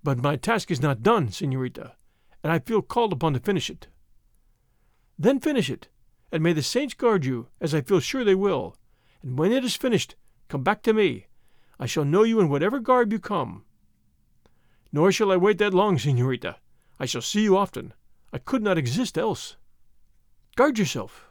But 0.02 0.23
my 0.23 0.37
task 0.37 0.71
is 0.71 0.80
not 0.80 1.02
done, 1.02 1.30
senorita, 1.30 1.95
and 2.42 2.52
I 2.52 2.59
feel 2.59 2.80
called 2.83 3.12
upon 3.12 3.35
to 3.35 3.40
finish 3.40 3.69
it. 3.69 3.88
Then 5.19 5.40
finish 5.40 5.69
it, 5.69 5.88
and 6.33 6.42
may 6.42 6.54
the 6.54 6.62
saints 6.62 6.95
guard 6.95 7.25
you, 7.25 7.49
as 7.61 7.75
I 7.75 7.83
feel 7.83 8.00
sure 8.00 8.25
they 8.25 8.35
will. 8.35 8.76
And 9.23 9.38
when 9.38 9.52
it 9.52 9.64
is 9.64 9.76
finished, 9.76 10.16
come 10.49 10.62
back 10.62 10.83
to 10.83 10.95
me. 10.95 11.26
I 11.78 11.87
shall 11.87 12.04
know 12.04 12.23
you 12.23 12.40
in 12.40 12.49
whatever 12.49 12.78
garb 12.78 13.12
you 13.12 13.19
come. 13.19 13.64
Nor 14.92 15.12
shall 15.12 15.30
I 15.30 15.37
wait 15.37 15.59
that 15.59 15.75
long, 15.75 15.99
senorita. 15.99 16.57
I 16.99 17.07
shall 17.07 17.23
see 17.23 17.42
you 17.42 17.57
often. 17.57 17.92
I 18.33 18.38
could 18.38 18.62
not 18.62 18.78
exist 18.78 19.19
else. 19.19 19.57
Guard 20.57 20.78
yourself. 20.78 21.26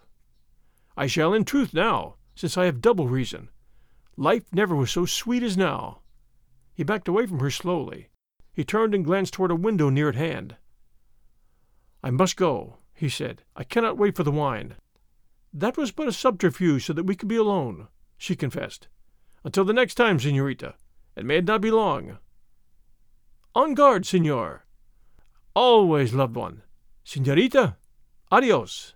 I 0.95 1.07
shall 1.07 1.33
in 1.33 1.45
truth 1.45 1.73
now, 1.73 2.15
since 2.35 2.57
I 2.57 2.65
have 2.65 2.81
double 2.81 3.07
reason. 3.07 3.49
Life 4.17 4.45
never 4.51 4.75
was 4.75 4.91
so 4.91 5.05
sweet 5.05 5.43
as 5.43 5.57
now. 5.57 5.99
He 6.73 6.83
backed 6.83 7.07
away 7.07 7.25
from 7.25 7.39
her 7.39 7.51
slowly. 7.51 8.09
He 8.59 8.65
turned 8.65 8.93
and 8.93 9.05
glanced 9.05 9.35
toward 9.35 9.51
a 9.51 9.55
window 9.55 9.89
near 9.89 10.09
at 10.09 10.15
hand. 10.15 10.57
I 12.03 12.09
must 12.09 12.35
go, 12.35 12.79
he 12.93 13.07
said. 13.07 13.43
I 13.55 13.63
cannot 13.63 13.97
wait 13.97 14.17
for 14.17 14.23
the 14.23 14.33
wine. 14.33 14.75
That 15.53 15.77
was 15.77 15.91
but 15.91 16.09
a 16.09 16.11
subterfuge 16.11 16.85
so 16.85 16.91
that 16.91 17.05
we 17.05 17.15
could 17.15 17.29
be 17.29 17.37
alone, 17.37 17.87
she 18.17 18.35
confessed. 18.35 18.89
Until 19.45 19.63
the 19.63 19.71
next 19.71 19.95
time, 19.95 20.19
senorita, 20.19 20.75
It 21.15 21.23
may 21.23 21.39
not 21.39 21.61
be 21.61 21.71
long. 21.71 22.17
On 23.55 23.75
guard, 23.75 24.05
senor. 24.05 24.65
Always, 25.53 26.13
loved 26.13 26.35
one. 26.35 26.63
Senorita, 27.05 27.77
adios. 28.29 28.93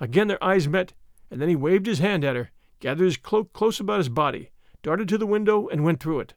Again 0.00 0.26
their 0.26 0.42
eyes 0.42 0.66
met, 0.66 0.92
and 1.30 1.40
then 1.40 1.48
he 1.48 1.54
waved 1.54 1.86
his 1.86 2.00
hand 2.00 2.24
at 2.24 2.34
her, 2.34 2.50
gathered 2.80 3.04
his 3.04 3.16
cloak 3.16 3.52
close 3.52 3.78
about 3.78 3.98
his 3.98 4.08
body, 4.08 4.50
darted 4.82 5.08
to 5.08 5.18
the 5.18 5.24
window, 5.24 5.68
and 5.68 5.84
went 5.84 6.00
through 6.00 6.18
it. 6.18 6.34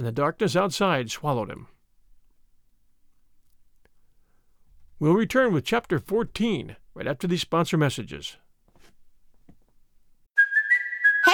And 0.00 0.06
the 0.06 0.12
darkness 0.12 0.56
outside 0.56 1.10
swallowed 1.10 1.50
him. 1.50 1.66
We'll 4.98 5.12
return 5.12 5.52
with 5.52 5.66
Chapter 5.66 5.98
14 5.98 6.76
right 6.94 7.06
after 7.06 7.26
these 7.26 7.42
sponsor 7.42 7.76
messages. 7.76 8.38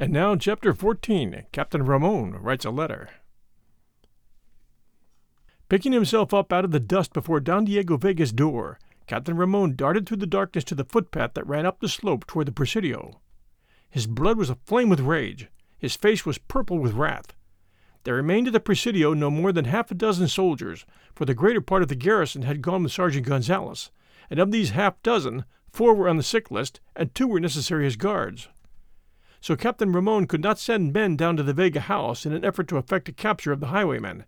And 0.00 0.12
now, 0.12 0.36
Chapter 0.36 0.72
14 0.72 1.46
Captain 1.50 1.84
Ramon 1.84 2.34
writes 2.40 2.64
a 2.64 2.70
letter. 2.70 3.10
Picking 5.68 5.90
himself 5.90 6.32
up 6.32 6.52
out 6.52 6.64
of 6.64 6.70
the 6.70 6.78
dust 6.78 7.12
before 7.12 7.40
Don 7.40 7.64
Diego 7.64 7.96
Vega's 7.96 8.30
door, 8.30 8.78
Captain 9.08 9.36
Ramon 9.36 9.74
darted 9.74 10.06
through 10.06 10.18
the 10.18 10.26
darkness 10.26 10.62
to 10.64 10.76
the 10.76 10.84
footpath 10.84 11.34
that 11.34 11.48
ran 11.48 11.66
up 11.66 11.80
the 11.80 11.88
slope 11.88 12.28
toward 12.28 12.46
the 12.46 12.52
Presidio. 12.52 13.20
His 13.90 14.06
blood 14.06 14.38
was 14.38 14.50
aflame 14.50 14.88
with 14.88 15.00
rage. 15.00 15.48
His 15.76 15.96
face 15.96 16.24
was 16.24 16.38
purple 16.38 16.78
with 16.78 16.94
wrath. 16.94 17.34
There 18.04 18.14
remained 18.14 18.46
at 18.46 18.52
the 18.52 18.60
Presidio 18.60 19.14
no 19.14 19.32
more 19.32 19.50
than 19.50 19.64
half 19.64 19.90
a 19.90 19.94
dozen 19.94 20.28
soldiers, 20.28 20.86
for 21.12 21.24
the 21.24 21.34
greater 21.34 21.60
part 21.60 21.82
of 21.82 21.88
the 21.88 21.96
garrison 21.96 22.42
had 22.42 22.62
gone 22.62 22.84
with 22.84 22.92
Sergeant 22.92 23.26
Gonzales, 23.26 23.90
and 24.30 24.38
of 24.38 24.52
these 24.52 24.70
half 24.70 25.02
dozen, 25.02 25.44
four 25.72 25.92
were 25.92 26.08
on 26.08 26.18
the 26.18 26.22
sick 26.22 26.52
list 26.52 26.78
and 26.94 27.12
two 27.12 27.26
were 27.26 27.40
necessary 27.40 27.84
as 27.84 27.96
guards 27.96 28.48
so 29.40 29.56
Captain 29.56 29.92
Ramon 29.92 30.26
could 30.26 30.42
not 30.42 30.58
send 30.58 30.92
men 30.92 31.16
down 31.16 31.36
to 31.36 31.42
the 31.42 31.52
Vega 31.52 31.80
house 31.80 32.26
in 32.26 32.32
an 32.32 32.44
effort 32.44 32.68
to 32.68 32.76
effect 32.76 33.08
a 33.08 33.12
capture 33.12 33.52
of 33.52 33.60
the 33.60 33.68
highwaymen. 33.68 34.24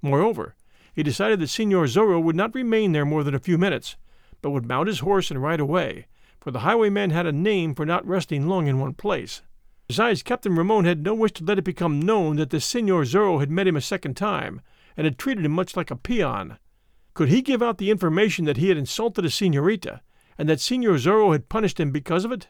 Moreover, 0.00 0.54
he 0.92 1.02
decided 1.02 1.40
that 1.40 1.48
Senor 1.48 1.86
Zorro 1.86 2.22
would 2.22 2.36
not 2.36 2.54
remain 2.54 2.92
there 2.92 3.04
more 3.04 3.24
than 3.24 3.34
a 3.34 3.40
few 3.40 3.58
minutes, 3.58 3.96
but 4.40 4.50
would 4.50 4.66
mount 4.66 4.88
his 4.88 5.00
horse 5.00 5.30
and 5.30 5.42
ride 5.42 5.60
away, 5.60 6.06
for 6.40 6.50
the 6.50 6.60
highwaymen 6.60 7.10
had 7.10 7.26
a 7.26 7.32
name 7.32 7.74
for 7.74 7.84
not 7.84 8.06
resting 8.06 8.46
long 8.46 8.66
in 8.66 8.78
one 8.78 8.94
place. 8.94 9.42
Besides, 9.88 10.22
Captain 10.22 10.54
Ramon 10.54 10.84
had 10.84 11.02
no 11.02 11.14
wish 11.14 11.32
to 11.32 11.44
let 11.44 11.58
it 11.58 11.64
become 11.64 12.00
known 12.00 12.36
that 12.36 12.50
this 12.50 12.64
Senor 12.64 13.02
Zorro 13.02 13.40
had 13.40 13.50
met 13.50 13.66
him 13.66 13.76
a 13.76 13.80
second 13.80 14.16
time, 14.16 14.60
and 14.96 15.04
had 15.04 15.18
treated 15.18 15.44
him 15.44 15.52
much 15.52 15.76
like 15.76 15.90
a 15.90 15.96
peon. 15.96 16.58
Could 17.12 17.28
he 17.28 17.42
give 17.42 17.62
out 17.62 17.78
the 17.78 17.90
information 17.90 18.44
that 18.44 18.56
he 18.56 18.68
had 18.68 18.78
insulted 18.78 19.24
a 19.24 19.30
senorita, 19.30 20.00
and 20.38 20.48
that 20.48 20.60
Senor 20.60 20.94
Zorro 20.94 21.32
had 21.32 21.48
punished 21.48 21.78
him 21.78 21.90
because 21.90 22.24
of 22.24 22.32
it? 22.32 22.48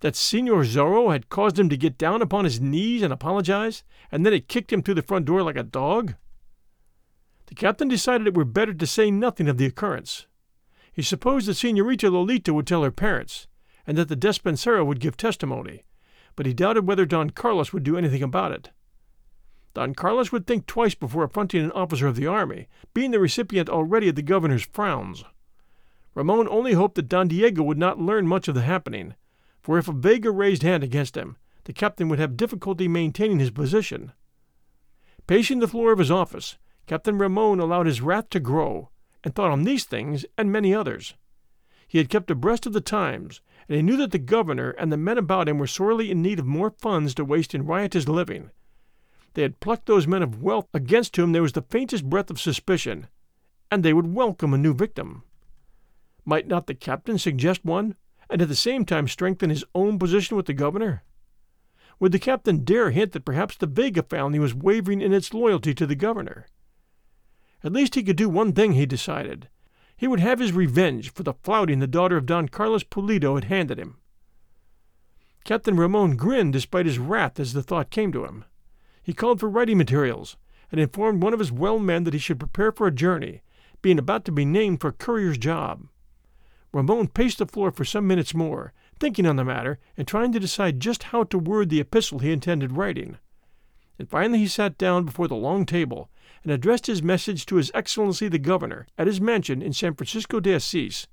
That 0.00 0.16
Senor 0.16 0.64
Zorro 0.64 1.12
had 1.12 1.28
caused 1.28 1.58
him 1.58 1.68
to 1.68 1.76
get 1.76 1.98
down 1.98 2.22
upon 2.22 2.44
his 2.44 2.60
knees 2.60 3.02
and 3.02 3.12
apologize, 3.12 3.84
and 4.10 4.24
then 4.24 4.32
had 4.32 4.48
kicked 4.48 4.72
him 4.72 4.82
through 4.82 4.94
the 4.94 5.02
front 5.02 5.26
door 5.26 5.42
like 5.42 5.56
a 5.56 5.62
dog? 5.62 6.14
The 7.46 7.54
captain 7.54 7.88
decided 7.88 8.26
it 8.26 8.34
were 8.34 8.44
better 8.44 8.72
to 8.72 8.86
say 8.86 9.10
nothing 9.10 9.48
of 9.48 9.58
the 9.58 9.66
occurrence. 9.66 10.26
He 10.92 11.02
supposed 11.02 11.46
that 11.46 11.54
Senorita 11.54 12.10
Lolita 12.10 12.54
would 12.54 12.66
tell 12.66 12.82
her 12.82 12.90
parents, 12.90 13.46
and 13.86 13.98
that 13.98 14.08
the 14.08 14.16
Despensero 14.16 14.84
would 14.84 15.00
give 15.00 15.16
testimony, 15.16 15.84
but 16.36 16.46
he 16.46 16.54
doubted 16.54 16.86
whether 16.86 17.04
Don 17.04 17.30
Carlos 17.30 17.72
would 17.72 17.82
do 17.82 17.96
anything 17.96 18.22
about 18.22 18.52
it. 18.52 18.70
Don 19.74 19.94
Carlos 19.94 20.32
would 20.32 20.46
think 20.46 20.66
twice 20.66 20.94
before 20.94 21.24
affronting 21.24 21.64
an 21.64 21.72
officer 21.72 22.06
of 22.06 22.16
the 22.16 22.26
army, 22.26 22.68
being 22.94 23.10
the 23.10 23.20
recipient 23.20 23.68
already 23.68 24.08
of 24.08 24.16
the 24.16 24.22
governor's 24.22 24.64
frowns. 24.64 25.24
Ramon 26.14 26.48
only 26.48 26.72
hoped 26.72 26.96
that 26.96 27.08
Don 27.08 27.28
Diego 27.28 27.62
would 27.62 27.78
not 27.78 28.00
learn 28.00 28.26
much 28.26 28.48
of 28.48 28.54
the 28.54 28.62
happening, 28.62 29.14
for 29.70 29.78
if 29.78 29.86
a 29.86 29.92
Vega 29.92 30.32
raised 30.32 30.64
hand 30.64 30.82
against 30.82 31.16
him, 31.16 31.36
the 31.62 31.72
captain 31.72 32.08
would 32.08 32.18
have 32.18 32.36
difficulty 32.36 32.88
maintaining 32.88 33.38
his 33.38 33.52
position. 33.52 34.10
Pacing 35.28 35.60
the 35.60 35.68
floor 35.68 35.92
of 35.92 36.00
his 36.00 36.10
office, 36.10 36.58
Captain 36.88 37.16
Ramon 37.16 37.60
allowed 37.60 37.86
his 37.86 38.02
wrath 38.02 38.28
to 38.30 38.40
grow, 38.40 38.90
and 39.22 39.32
thought 39.32 39.52
on 39.52 39.62
these 39.62 39.84
things 39.84 40.26
and 40.36 40.50
many 40.50 40.74
others. 40.74 41.14
He 41.86 41.98
had 41.98 42.08
kept 42.08 42.32
abreast 42.32 42.66
of 42.66 42.72
the 42.72 42.80
times, 42.80 43.42
and 43.68 43.76
he 43.76 43.82
knew 43.82 43.96
that 43.98 44.10
the 44.10 44.18
governor 44.18 44.70
and 44.70 44.90
the 44.90 44.96
men 44.96 45.18
about 45.18 45.48
him 45.48 45.58
were 45.58 45.68
sorely 45.68 46.10
in 46.10 46.20
need 46.20 46.40
of 46.40 46.46
more 46.46 46.70
funds 46.72 47.14
to 47.14 47.24
waste 47.24 47.54
in 47.54 47.64
riotous 47.64 48.08
living. 48.08 48.50
They 49.34 49.42
had 49.42 49.60
plucked 49.60 49.86
those 49.86 50.04
men 50.04 50.24
of 50.24 50.42
wealth 50.42 50.66
against 50.74 51.14
whom 51.14 51.30
there 51.30 51.42
was 51.42 51.52
the 51.52 51.62
faintest 51.62 52.10
breath 52.10 52.28
of 52.28 52.40
suspicion, 52.40 53.06
and 53.70 53.84
they 53.84 53.92
would 53.92 54.14
welcome 54.14 54.52
a 54.52 54.58
new 54.58 54.74
victim. 54.74 55.22
Might 56.24 56.48
not 56.48 56.66
the 56.66 56.74
captain 56.74 57.18
suggest 57.18 57.64
one 57.64 57.94
and 58.30 58.40
at 58.40 58.48
the 58.48 58.54
same 58.54 58.84
time 58.84 59.08
strengthen 59.08 59.50
his 59.50 59.64
own 59.74 59.98
position 59.98 60.36
with 60.36 60.46
the 60.46 60.54
governor? 60.54 61.02
Would 61.98 62.12
the 62.12 62.18
captain 62.18 62.64
dare 62.64 62.90
hint 62.90 63.12
that 63.12 63.24
perhaps 63.24 63.56
the 63.56 63.66
Vega 63.66 64.02
family 64.02 64.38
was 64.38 64.54
wavering 64.54 65.00
in 65.00 65.12
its 65.12 65.34
loyalty 65.34 65.74
to 65.74 65.86
the 65.86 65.94
governor? 65.94 66.46
At 67.62 67.72
least 67.72 67.94
he 67.94 68.02
could 68.02 68.16
do 68.16 68.28
one 68.28 68.52
thing, 68.52 68.72
he 68.72 68.86
decided. 68.86 69.48
He 69.96 70.08
would 70.08 70.20
have 70.20 70.38
his 70.38 70.52
revenge 70.52 71.12
for 71.12 71.24
the 71.24 71.34
flouting 71.42 71.78
the 71.78 71.86
daughter 71.86 72.16
of 72.16 72.24
Don 72.24 72.48
Carlos 72.48 72.84
Pulido 72.84 73.34
had 73.34 73.44
handed 73.44 73.78
him. 73.78 73.98
Captain 75.44 75.76
Ramon 75.76 76.16
grinned 76.16 76.54
despite 76.54 76.86
his 76.86 76.98
wrath 76.98 77.38
as 77.38 77.52
the 77.52 77.62
thought 77.62 77.90
came 77.90 78.12
to 78.12 78.24
him. 78.24 78.44
He 79.02 79.12
called 79.12 79.40
for 79.40 79.50
writing 79.50 79.76
materials, 79.76 80.36
and 80.70 80.80
informed 80.80 81.22
one 81.22 81.34
of 81.34 81.38
his 81.38 81.52
well 81.52 81.78
men 81.78 82.04
that 82.04 82.14
he 82.14 82.20
should 82.20 82.38
prepare 82.38 82.72
for 82.72 82.86
a 82.86 82.92
journey, 82.92 83.42
being 83.82 83.98
about 83.98 84.24
to 84.24 84.32
be 84.32 84.44
named 84.44 84.80
for 84.80 84.88
a 84.88 84.92
courier's 84.92 85.38
job. 85.38 85.86
Ramon 86.72 87.08
paced 87.08 87.38
the 87.38 87.46
floor 87.46 87.72
for 87.72 87.84
some 87.84 88.06
minutes 88.06 88.34
more, 88.34 88.72
thinking 89.00 89.26
on 89.26 89.36
the 89.36 89.44
matter 89.44 89.78
and 89.96 90.06
trying 90.06 90.30
to 90.32 90.38
decide 90.38 90.78
just 90.78 91.04
how 91.04 91.24
to 91.24 91.38
word 91.38 91.68
the 91.68 91.80
epistle 91.80 92.20
he 92.20 92.32
intended 92.32 92.72
writing. 92.72 93.18
And 93.98 94.08
finally 94.08 94.38
he 94.38 94.46
sat 94.46 94.78
down 94.78 95.04
before 95.04 95.26
the 95.26 95.34
long 95.34 95.66
table 95.66 96.10
and 96.42 96.52
addressed 96.52 96.86
his 96.86 97.02
message 97.02 97.44
to 97.46 97.56
His 97.56 97.70
Excellency 97.74 98.28
the 98.28 98.38
Governor 98.38 98.86
at 98.96 99.06
his 99.06 99.20
mansion 99.20 99.60
in 99.60 99.72
San 99.72 99.94
Francisco 99.94 100.40
de 100.40 100.54
Assis. 100.54 101.06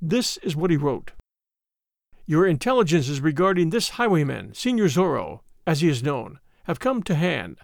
This 0.00 0.36
is 0.38 0.56
what 0.56 0.70
he 0.70 0.76
wrote. 0.76 1.12
Your 2.24 2.46
intelligences 2.46 3.20
regarding 3.20 3.70
this 3.70 3.90
highwayman, 3.90 4.54
Senor 4.54 4.86
Zorro, 4.86 5.40
as 5.66 5.80
he 5.80 5.88
is 5.88 6.02
known, 6.02 6.38
have 6.64 6.78
come 6.78 7.02
to 7.02 7.14
hand. 7.16 7.58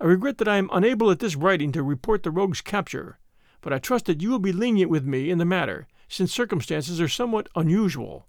I 0.00 0.04
regret 0.04 0.38
that 0.38 0.48
I 0.48 0.56
am 0.56 0.70
unable 0.72 1.10
at 1.10 1.18
this 1.18 1.34
writing 1.34 1.72
to 1.72 1.82
report 1.82 2.22
the 2.22 2.30
rogue's 2.30 2.60
capture, 2.60 3.18
but 3.60 3.72
I 3.72 3.78
trust 3.78 4.06
that 4.06 4.22
you 4.22 4.30
will 4.30 4.38
be 4.38 4.52
lenient 4.52 4.90
with 4.90 5.04
me 5.04 5.30
in 5.30 5.38
the 5.38 5.44
matter 5.44 5.88
since 6.08 6.32
circumstances 6.32 7.00
are 7.00 7.08
somewhat 7.08 7.48
unusual. 7.54 8.26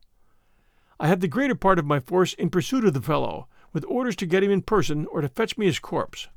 I 1.00 1.08
have 1.08 1.22
the 1.22 1.28
greater 1.28 1.56
part 1.56 1.80
of 1.80 1.86
my 1.86 2.00
force 2.00 2.34
in 2.34 2.50
pursuit 2.50 2.84
of 2.84 2.94
the 2.94 3.02
fellow, 3.02 3.48
with 3.72 3.86
orders 3.88 4.16
to 4.18 4.26
get 4.26 4.44
him 4.44 4.52
in 4.52 4.62
person 4.62 5.06
or 5.08 5.22
to 5.22 5.30
fetch 5.30 5.58
me 5.58 5.66
his 5.66 5.80
corpse. 5.80 6.28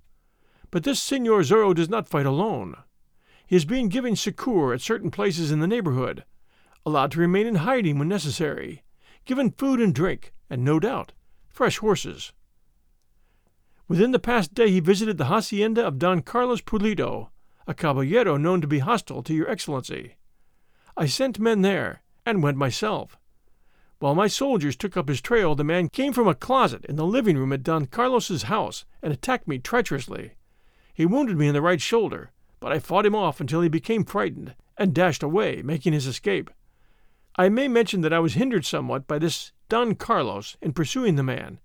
But 0.71 0.85
this 0.85 1.03
Senor 1.03 1.41
Zorro 1.41 1.75
does 1.75 1.89
not 1.89 2.09
fight 2.09 2.27
alone. 2.27 2.77
He 3.47 3.57
is 3.57 3.65
being 3.65 3.89
given 3.89 4.17
succour 4.17 4.73
at 4.73 4.81
certain 4.81 5.11
places 5.11 5.51
in 5.51 5.61
the 5.61 5.67
neighborhood, 5.67 6.25
allowed 6.87 7.11
to 7.13 7.21
remain 7.21 7.47
in 7.47 7.57
hiding 7.57 7.99
when 7.99 8.09
necessary, 8.09 8.83
given 9.25 9.51
food 9.51 9.81
and 9.81 9.95
drink, 9.95 10.33
and 10.49 10.65
no 10.65 10.79
doubt, 10.79 11.13
fresh 11.49 11.79
horses. 11.79 12.33
Within 13.89 14.13
the 14.13 14.19
past 14.19 14.55
day 14.55 14.71
he 14.71 14.81
visited 14.81 15.19
the 15.19 15.27
hacienda 15.27 15.85
of 15.85 15.99
Don 15.99 16.23
Carlos 16.23 16.63
Pulido, 16.63 17.31
a 17.67 17.75
caballero 17.75 18.37
known 18.37 18.61
to 18.61 18.67
be 18.67 18.79
hostile 18.79 19.23
to 19.23 19.35
your 19.35 19.51
excellency. 19.51 20.17
I 20.97 21.07
sent 21.07 21.39
men 21.39 21.63
there, 21.63 22.03
and 22.27 22.43
went 22.43 22.57
myself. 22.57 23.19
While 23.99 24.15
my 24.15 24.27
soldiers 24.27 24.77
took 24.77 24.97
up 24.97 25.09
his 25.09 25.21
trail, 25.21 25.55
the 25.55 25.65
man 25.65 25.89
came 25.89 26.13
from 26.13 26.27
a 26.27 26.35
closet 26.35 26.85
in 26.87 26.97
the 26.97 27.07
living 27.07 27.39
room 27.39 27.53
at 27.53 27.63
Don 27.63 27.87
Carlos's 27.87 28.45
house 28.45 28.85
and 29.01 29.13
attacked 29.13 29.47
me 29.47 29.59
treacherously. 29.59 30.33
He 30.93 31.07
wounded 31.07 31.37
me 31.37 31.47
in 31.49 31.55
the 31.55 31.63
right 31.63 31.81
shoulder, 31.81 32.33
but 32.59 32.73
I 32.73 32.79
fought 32.79 33.07
him 33.07 33.15
off 33.15 33.41
until 33.41 33.61
he 33.61 33.69
became 33.69 34.05
frightened 34.05 34.55
and 34.77 34.95
dashed 34.95 35.23
away, 35.23 35.63
making 35.63 35.93
his 35.93 36.07
escape. 36.07 36.51
I 37.37 37.49
may 37.49 37.69
mention 37.69 38.03
that 38.03 38.13
I 38.13 38.19
was 38.19 38.35
hindered 38.35 38.67
somewhat 38.67 39.07
by 39.07 39.19
this 39.19 39.53
Don 39.69 39.95
Carlos 39.95 40.57
in 40.61 40.73
pursuing 40.73 41.17
the 41.17 41.23
man. 41.23 41.61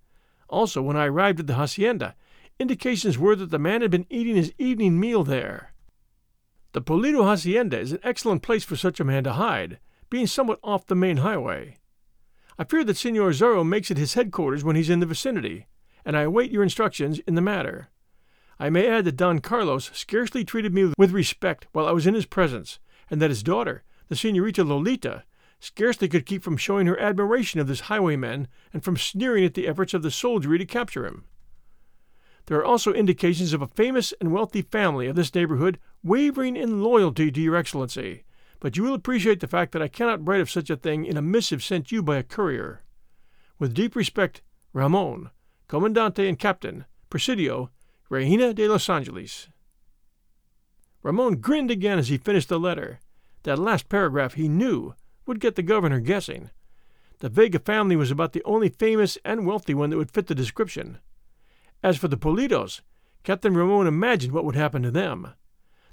Also, 0.48 0.80
when 0.80 0.96
I 0.96 1.06
arrived 1.06 1.40
at 1.40 1.46
the 1.46 1.54
hacienda, 1.54 2.14
indications 2.58 3.18
were 3.18 3.36
that 3.36 3.50
the 3.50 3.58
man 3.58 3.82
had 3.82 3.90
been 3.90 4.06
eating 4.08 4.36
his 4.36 4.52
evening 4.58 4.98
meal 4.98 5.24
there. 5.24 5.72
The 6.72 6.82
Pulido 6.82 7.24
hacienda 7.24 7.78
is 7.78 7.92
an 7.92 8.00
excellent 8.02 8.42
place 8.42 8.62
for 8.62 8.76
such 8.76 9.00
a 9.00 9.04
man 9.04 9.24
to 9.24 9.32
hide, 9.32 9.78
being 10.10 10.26
somewhat 10.26 10.60
off 10.62 10.86
the 10.86 10.94
main 10.94 11.18
highway. 11.18 11.78
I 12.58 12.64
fear 12.64 12.84
that 12.84 12.96
Senor 12.96 13.30
Zorro 13.30 13.66
makes 13.66 13.90
it 13.90 13.96
his 13.96 14.14
headquarters 14.14 14.64
when 14.64 14.76
he's 14.76 14.90
in 14.90 15.00
the 15.00 15.06
vicinity, 15.06 15.66
and 16.04 16.16
I 16.16 16.22
await 16.22 16.50
your 16.50 16.62
instructions 16.62 17.20
in 17.20 17.36
the 17.36 17.40
matter. 17.40 17.88
I 18.58 18.68
may 18.68 18.86
add 18.86 19.06
that 19.06 19.16
Don 19.16 19.38
Carlos 19.38 19.90
scarcely 19.94 20.44
treated 20.44 20.74
me 20.74 20.92
with 20.98 21.12
respect 21.12 21.68
while 21.72 21.86
I 21.86 21.92
was 21.92 22.06
in 22.06 22.14
his 22.14 22.26
presence, 22.26 22.80
and 23.10 23.22
that 23.22 23.30
his 23.30 23.42
daughter, 23.42 23.82
the 24.08 24.16
Senorita 24.16 24.62
Lolita, 24.62 25.24
scarcely 25.60 26.08
could 26.08 26.26
keep 26.26 26.42
from 26.42 26.56
showing 26.56 26.86
her 26.86 27.00
admiration 27.00 27.60
of 27.60 27.66
this 27.66 27.80
highwayman 27.82 28.46
and 28.72 28.84
from 28.84 28.96
sneering 28.96 29.44
at 29.44 29.54
the 29.54 29.66
efforts 29.66 29.94
of 29.94 30.02
the 30.02 30.10
soldiery 30.10 30.58
to 30.58 30.66
capture 30.66 31.06
him. 31.06 31.24
There 32.46 32.58
are 32.58 32.64
also 32.64 32.92
indications 32.92 33.52
of 33.52 33.62
a 33.62 33.66
famous 33.66 34.12
and 34.20 34.32
wealthy 34.32 34.62
family 34.62 35.06
of 35.06 35.16
this 35.16 35.34
neighborhood 35.34 35.78
wavering 36.02 36.56
in 36.56 36.82
loyalty 36.82 37.30
to 37.30 37.40
your 37.40 37.56
Excellency, 37.56 38.24
but 38.60 38.76
you 38.76 38.82
will 38.82 38.94
appreciate 38.94 39.40
the 39.40 39.46
fact 39.46 39.72
that 39.72 39.82
I 39.82 39.88
cannot 39.88 40.26
write 40.26 40.40
of 40.40 40.50
such 40.50 40.70
a 40.70 40.76
thing 40.76 41.04
in 41.04 41.16
a 41.16 41.22
missive 41.22 41.62
sent 41.62 41.92
you 41.92 42.02
by 42.02 42.16
a 42.16 42.22
courier. 42.22 42.82
With 43.58 43.74
deep 43.74 43.94
respect, 43.96 44.42
Ramon, 44.72 45.30
Commandante 45.68 46.28
and 46.28 46.38
Captain, 46.38 46.84
Presidio, 47.10 47.70
Reina 48.08 48.54
de 48.54 48.68
los 48.68 48.88
Angeles. 48.88 49.48
Ramon 51.02 51.36
grinned 51.36 51.70
again 51.70 51.98
as 51.98 52.08
he 52.08 52.18
finished 52.18 52.48
the 52.48 52.58
letter. 52.58 53.00
That 53.44 53.58
last 53.58 53.88
paragraph, 53.88 54.34
he 54.34 54.48
knew, 54.48 54.94
would 55.26 55.40
get 55.40 55.54
the 55.54 55.62
governor 55.62 56.00
guessing. 56.00 56.50
The 57.20 57.28
Vega 57.28 57.58
family 57.58 57.96
was 57.96 58.10
about 58.10 58.32
the 58.32 58.42
only 58.44 58.68
famous 58.68 59.18
and 59.24 59.46
wealthy 59.46 59.74
one 59.74 59.90
that 59.90 59.96
would 59.96 60.10
fit 60.10 60.26
the 60.26 60.34
description. 60.34 60.98
As 61.82 61.96
for 61.96 62.08
the 62.08 62.16
Pulidos, 62.16 62.80
Captain 63.22 63.54
Ramon 63.54 63.86
imagined 63.86 64.32
what 64.32 64.44
would 64.44 64.56
happen 64.56 64.82
to 64.82 64.90
them. 64.90 65.34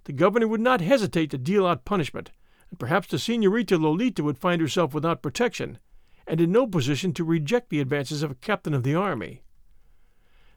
The 0.06 0.14
governor 0.14 0.48
would 0.48 0.62
not 0.62 0.82
hesitate 0.82 1.30
to 1.32 1.38
deal 1.38 1.68
out 1.68 1.86
punishment, 1.86 2.32
and 2.70 2.80
perhaps 2.80 3.08
the 3.08 3.20
Senorita 3.20 3.78
Lolita 3.78 4.24
would 4.24 4.38
find 4.38 4.62
herself 4.62 4.94
without 4.94 5.22
protection, 5.22 5.80
and 6.26 6.40
in 6.40 6.52
no 6.52 6.66
position 6.66 7.14
to 7.14 7.24
reject 7.24 7.70
the 7.70 7.80
advances 7.80 8.24
of 8.24 8.32
a 8.32 8.36
captain 8.36 8.74
of 8.74 8.84
the 8.84 8.96
army. 8.96 9.44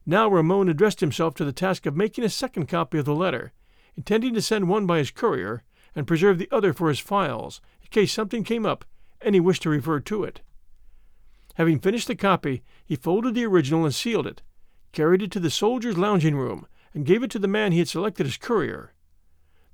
Now 0.07 0.29
Ramon 0.29 0.69
addressed 0.69 1.01
himself 1.01 1.35
to 1.35 1.45
the 1.45 1.53
task 1.53 1.85
of 1.85 1.97
making 1.97 2.25
a 2.25 2.31
second 2.31 2.67
copy 2.67 2.99
of 2.99 3.05
the 3.05 3.15
letter, 3.15 3.53
intending 3.97 4.33
to 4.35 4.43
send 4.43 4.69
one 4.69 4.87
by 4.87 4.99
his 4.99 5.11
courier 5.11 5.63
and 5.95 6.07
preserve 6.07 6.39
the 6.39 6.49
other 6.51 6.73
for 6.73 6.89
his 6.89 6.99
files 6.99 7.61
in 7.83 7.89
case 7.89 8.13
something 8.13 8.45
came 8.45 8.65
up 8.65 8.85
and 9.21 9.35
he 9.35 9.41
wished 9.41 9.63
to 9.63 9.71
refer 9.71 10.01
to 10.01 10.25
it. 10.25 10.41
Having 11.55 11.81
finished 11.81 12.07
the 12.07 12.15
copy, 12.15 12.63
he 12.85 12.97
folded 12.97 13.35
the 13.35 13.45
original 13.45 13.85
and 13.85 13.95
sealed 13.95 14.27
it, 14.27 14.43
carried 14.93 15.23
it 15.23 15.31
to 15.33 15.41
the 15.41 15.51
soldier's 15.51 15.99
lounging 15.99 16.37
room, 16.37 16.67
and 16.95 17.05
gave 17.05 17.23
it 17.23 17.31
to 17.33 17.39
the 17.39 17.49
man 17.49 17.73
he 17.73 17.79
had 17.79 17.89
selected 17.89 18.27
as 18.27 18.37
courier. 18.37 18.93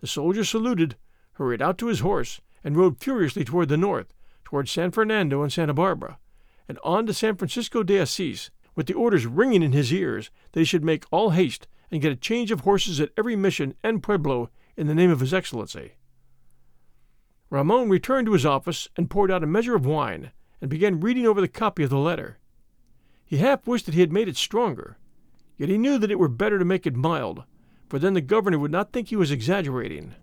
The 0.05 0.09
soldier 0.09 0.45
saluted, 0.45 0.97
hurried 1.37 1.63
out 1.63 1.79
to 1.79 1.87
his 1.87 2.01
horse, 2.01 2.43
and 2.63 2.77
rode 2.77 3.01
furiously 3.01 3.43
toward 3.43 3.71
the 3.71 3.79
north, 3.79 4.13
toward 4.45 4.69
San 4.69 4.91
Fernando 4.91 5.43
and 5.43 5.51
Santa 5.51 5.73
Barbara, 5.73 6.19
and 6.69 6.79
on 6.85 7.07
to 7.07 7.15
San 7.15 7.37
Francisco 7.37 7.83
de 7.83 7.99
Assis, 7.99 8.51
with 8.75 8.87
the 8.87 8.93
orders 8.93 9.25
ringing 9.25 9.63
in 9.63 9.73
his 9.73 9.95
ears 9.95 10.31
that 10.53 10.61
he 10.61 10.67
should 10.67 10.85
make 10.85 11.07
all 11.11 11.31
haste 11.31 11.69
and 11.91 12.03
get 12.03 12.13
a 12.13 12.17
change 12.17 12.51
of 12.51 12.61
horses 12.61 13.01
at 13.01 13.13
every 13.17 13.35
mission 13.35 13.77
and 13.83 14.03
pueblo 14.03 14.51
in 14.77 14.89
the 14.89 14.95
name 14.95 15.11
of 15.11 15.21
His 15.21 15.33
Excellency. 15.33 15.93
Ramon 17.49 17.89
returned 17.89 18.27
to 18.27 18.35
his 18.35 18.45
office 18.45 18.91
and 18.99 19.09
poured 19.09 19.31
out 19.31 19.43
a 19.43 19.47
measure 19.47 19.75
of 19.75 19.87
wine 19.87 20.33
and 20.61 20.69
began 20.69 21.01
reading 21.01 21.27
over 21.27 21.41
the 21.41 21.49
copy 21.49 21.83
of 21.83 21.89
the 21.89 21.97
letter. 21.97 22.37
He 23.25 23.39
half 23.39 23.67
wished 23.67 23.87
that 23.87 23.95
he 23.95 24.03
had 24.03 24.13
made 24.13 24.29
it 24.29 24.37
stronger, 24.37 24.99
yet 25.57 25.71
he 25.71 25.79
knew 25.79 25.97
that 25.97 26.11
it 26.11 26.19
were 26.19 26.29
better 26.29 26.59
to 26.59 26.65
make 26.67 26.87
it 26.87 26.95
mild, 26.95 27.45
for 27.89 27.99
then 27.99 28.15
the 28.15 28.21
governor 28.21 28.59
would 28.59 28.71
not 28.71 28.93
think 28.93 29.09
he 29.09 29.17
was 29.17 29.31
exaggerating. 29.31 30.15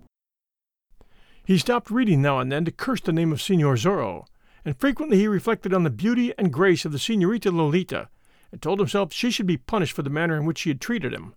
He 1.46 1.58
stopped 1.58 1.90
reading 1.90 2.22
now 2.22 2.40
and 2.40 2.52
then 2.52 2.66
to 2.66 2.72
curse 2.72 3.02
the 3.02 3.12
name 3.12 3.32
of 3.32 3.42
Senor 3.42 3.76
Zorro, 3.76 4.26
and 4.64 4.78
frequently 4.78 5.18
he 5.18 5.28
reflected 5.28 5.74
on 5.74 5.84
the 5.84 5.90
beauty 5.90 6.34
and 6.38 6.54
grace 6.54 6.86
of 6.86 6.92
the 6.92 7.00
Senorita 7.00 7.52
Lolita, 7.52 8.10
and 8.52 8.62
told 8.62 8.80
himself 8.80 9.12
she 9.12 9.32
should 9.32 9.48
be 9.48 9.58
punished 9.58 9.94
for 9.94 10.04
the 10.04 10.10
manner 10.10 10.38
in 10.38 10.46
which 10.46 10.60
she 10.60 10.70
had 10.70 10.82
treated 10.82 11.14
him. 11.14 11.34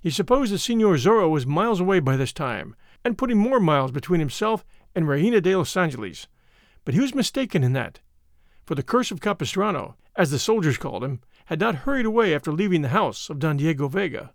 He 0.00 0.10
supposed 0.10 0.52
that 0.52 0.58
Senor 0.58 0.96
Zorro 0.96 1.30
was 1.30 1.46
miles 1.46 1.80
away 1.80 2.00
by 2.00 2.16
this 2.16 2.32
time, 2.32 2.76
and 3.04 3.18
putting 3.18 3.38
more 3.38 3.60
miles 3.60 3.90
between 3.90 4.20
himself 4.20 4.64
and 4.94 5.08
Reina 5.08 5.40
de 5.40 5.56
los 5.56 5.76
Angeles, 5.76 6.28
but 6.84 6.94
he 6.94 7.00
was 7.00 7.14
mistaken 7.14 7.62
in 7.62 7.72
that, 7.72 8.00
for 8.64 8.74
the 8.74 8.82
curse 8.82 9.10
of 9.10 9.20
Capistrano, 9.20 9.96
as 10.16 10.30
the 10.30 10.38
soldiers 10.38 10.78
called 10.78 11.04
him, 11.04 11.20
had 11.46 11.60
not 11.60 11.74
hurried 11.74 12.06
away 12.06 12.34
after 12.34 12.52
leaving 12.52 12.82
the 12.82 12.88
house 12.88 13.30
of 13.30 13.38
Don 13.38 13.56
Diego 13.56 13.88
Vega. 13.88 14.32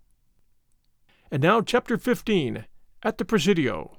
And 1.30 1.42
now, 1.42 1.60
chapter 1.60 1.98
15 1.98 2.64
At 3.02 3.18
the 3.18 3.24
Presidio. 3.24 3.98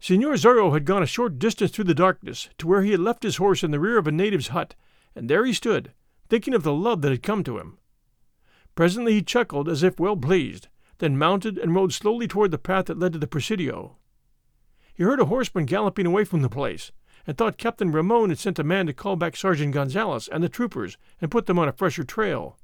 Senor 0.00 0.32
Zorro 0.34 0.72
had 0.72 0.84
gone 0.84 1.04
a 1.04 1.06
short 1.06 1.38
distance 1.38 1.70
through 1.70 1.84
the 1.84 1.94
darkness 1.94 2.48
to 2.58 2.66
where 2.66 2.82
he 2.82 2.90
had 2.90 3.00
left 3.00 3.22
his 3.22 3.36
horse 3.36 3.62
in 3.62 3.70
the 3.70 3.78
rear 3.78 3.96
of 3.96 4.08
a 4.08 4.12
native's 4.12 4.48
hut, 4.48 4.74
and 5.14 5.30
there 5.30 5.44
he 5.44 5.52
stood, 5.52 5.92
thinking 6.28 6.52
of 6.52 6.64
the 6.64 6.72
love 6.72 7.00
that 7.02 7.12
had 7.12 7.22
come 7.22 7.44
to 7.44 7.58
him. 7.58 7.78
Presently 8.74 9.14
he 9.14 9.22
chuckled 9.22 9.68
as 9.68 9.84
if 9.84 10.00
well 10.00 10.16
pleased, 10.16 10.66
then 10.98 11.16
mounted 11.16 11.58
and 11.58 11.72
rode 11.76 11.92
slowly 11.92 12.26
toward 12.26 12.50
the 12.50 12.58
path 12.58 12.86
that 12.86 12.98
led 12.98 13.12
to 13.12 13.18
the 13.20 13.28
Presidio. 13.28 13.96
He 14.92 15.04
heard 15.04 15.20
a 15.20 15.26
horseman 15.26 15.64
galloping 15.64 16.06
away 16.06 16.24
from 16.24 16.42
the 16.42 16.48
place, 16.48 16.90
and 17.24 17.36
thought 17.36 17.56
Captain 17.56 17.92
Ramon 17.92 18.30
had 18.30 18.40
sent 18.40 18.58
a 18.58 18.64
man 18.64 18.86
to 18.86 18.92
call 18.92 19.14
back 19.14 19.36
Sergeant 19.36 19.74
Gonzales 19.74 20.26
and 20.26 20.42
the 20.42 20.48
troopers 20.48 20.96
and 21.20 21.30
put 21.30 21.46
them 21.46 21.58
on 21.58 21.68
a 21.68 21.72
fresher 21.72 22.02
trail. 22.02 22.58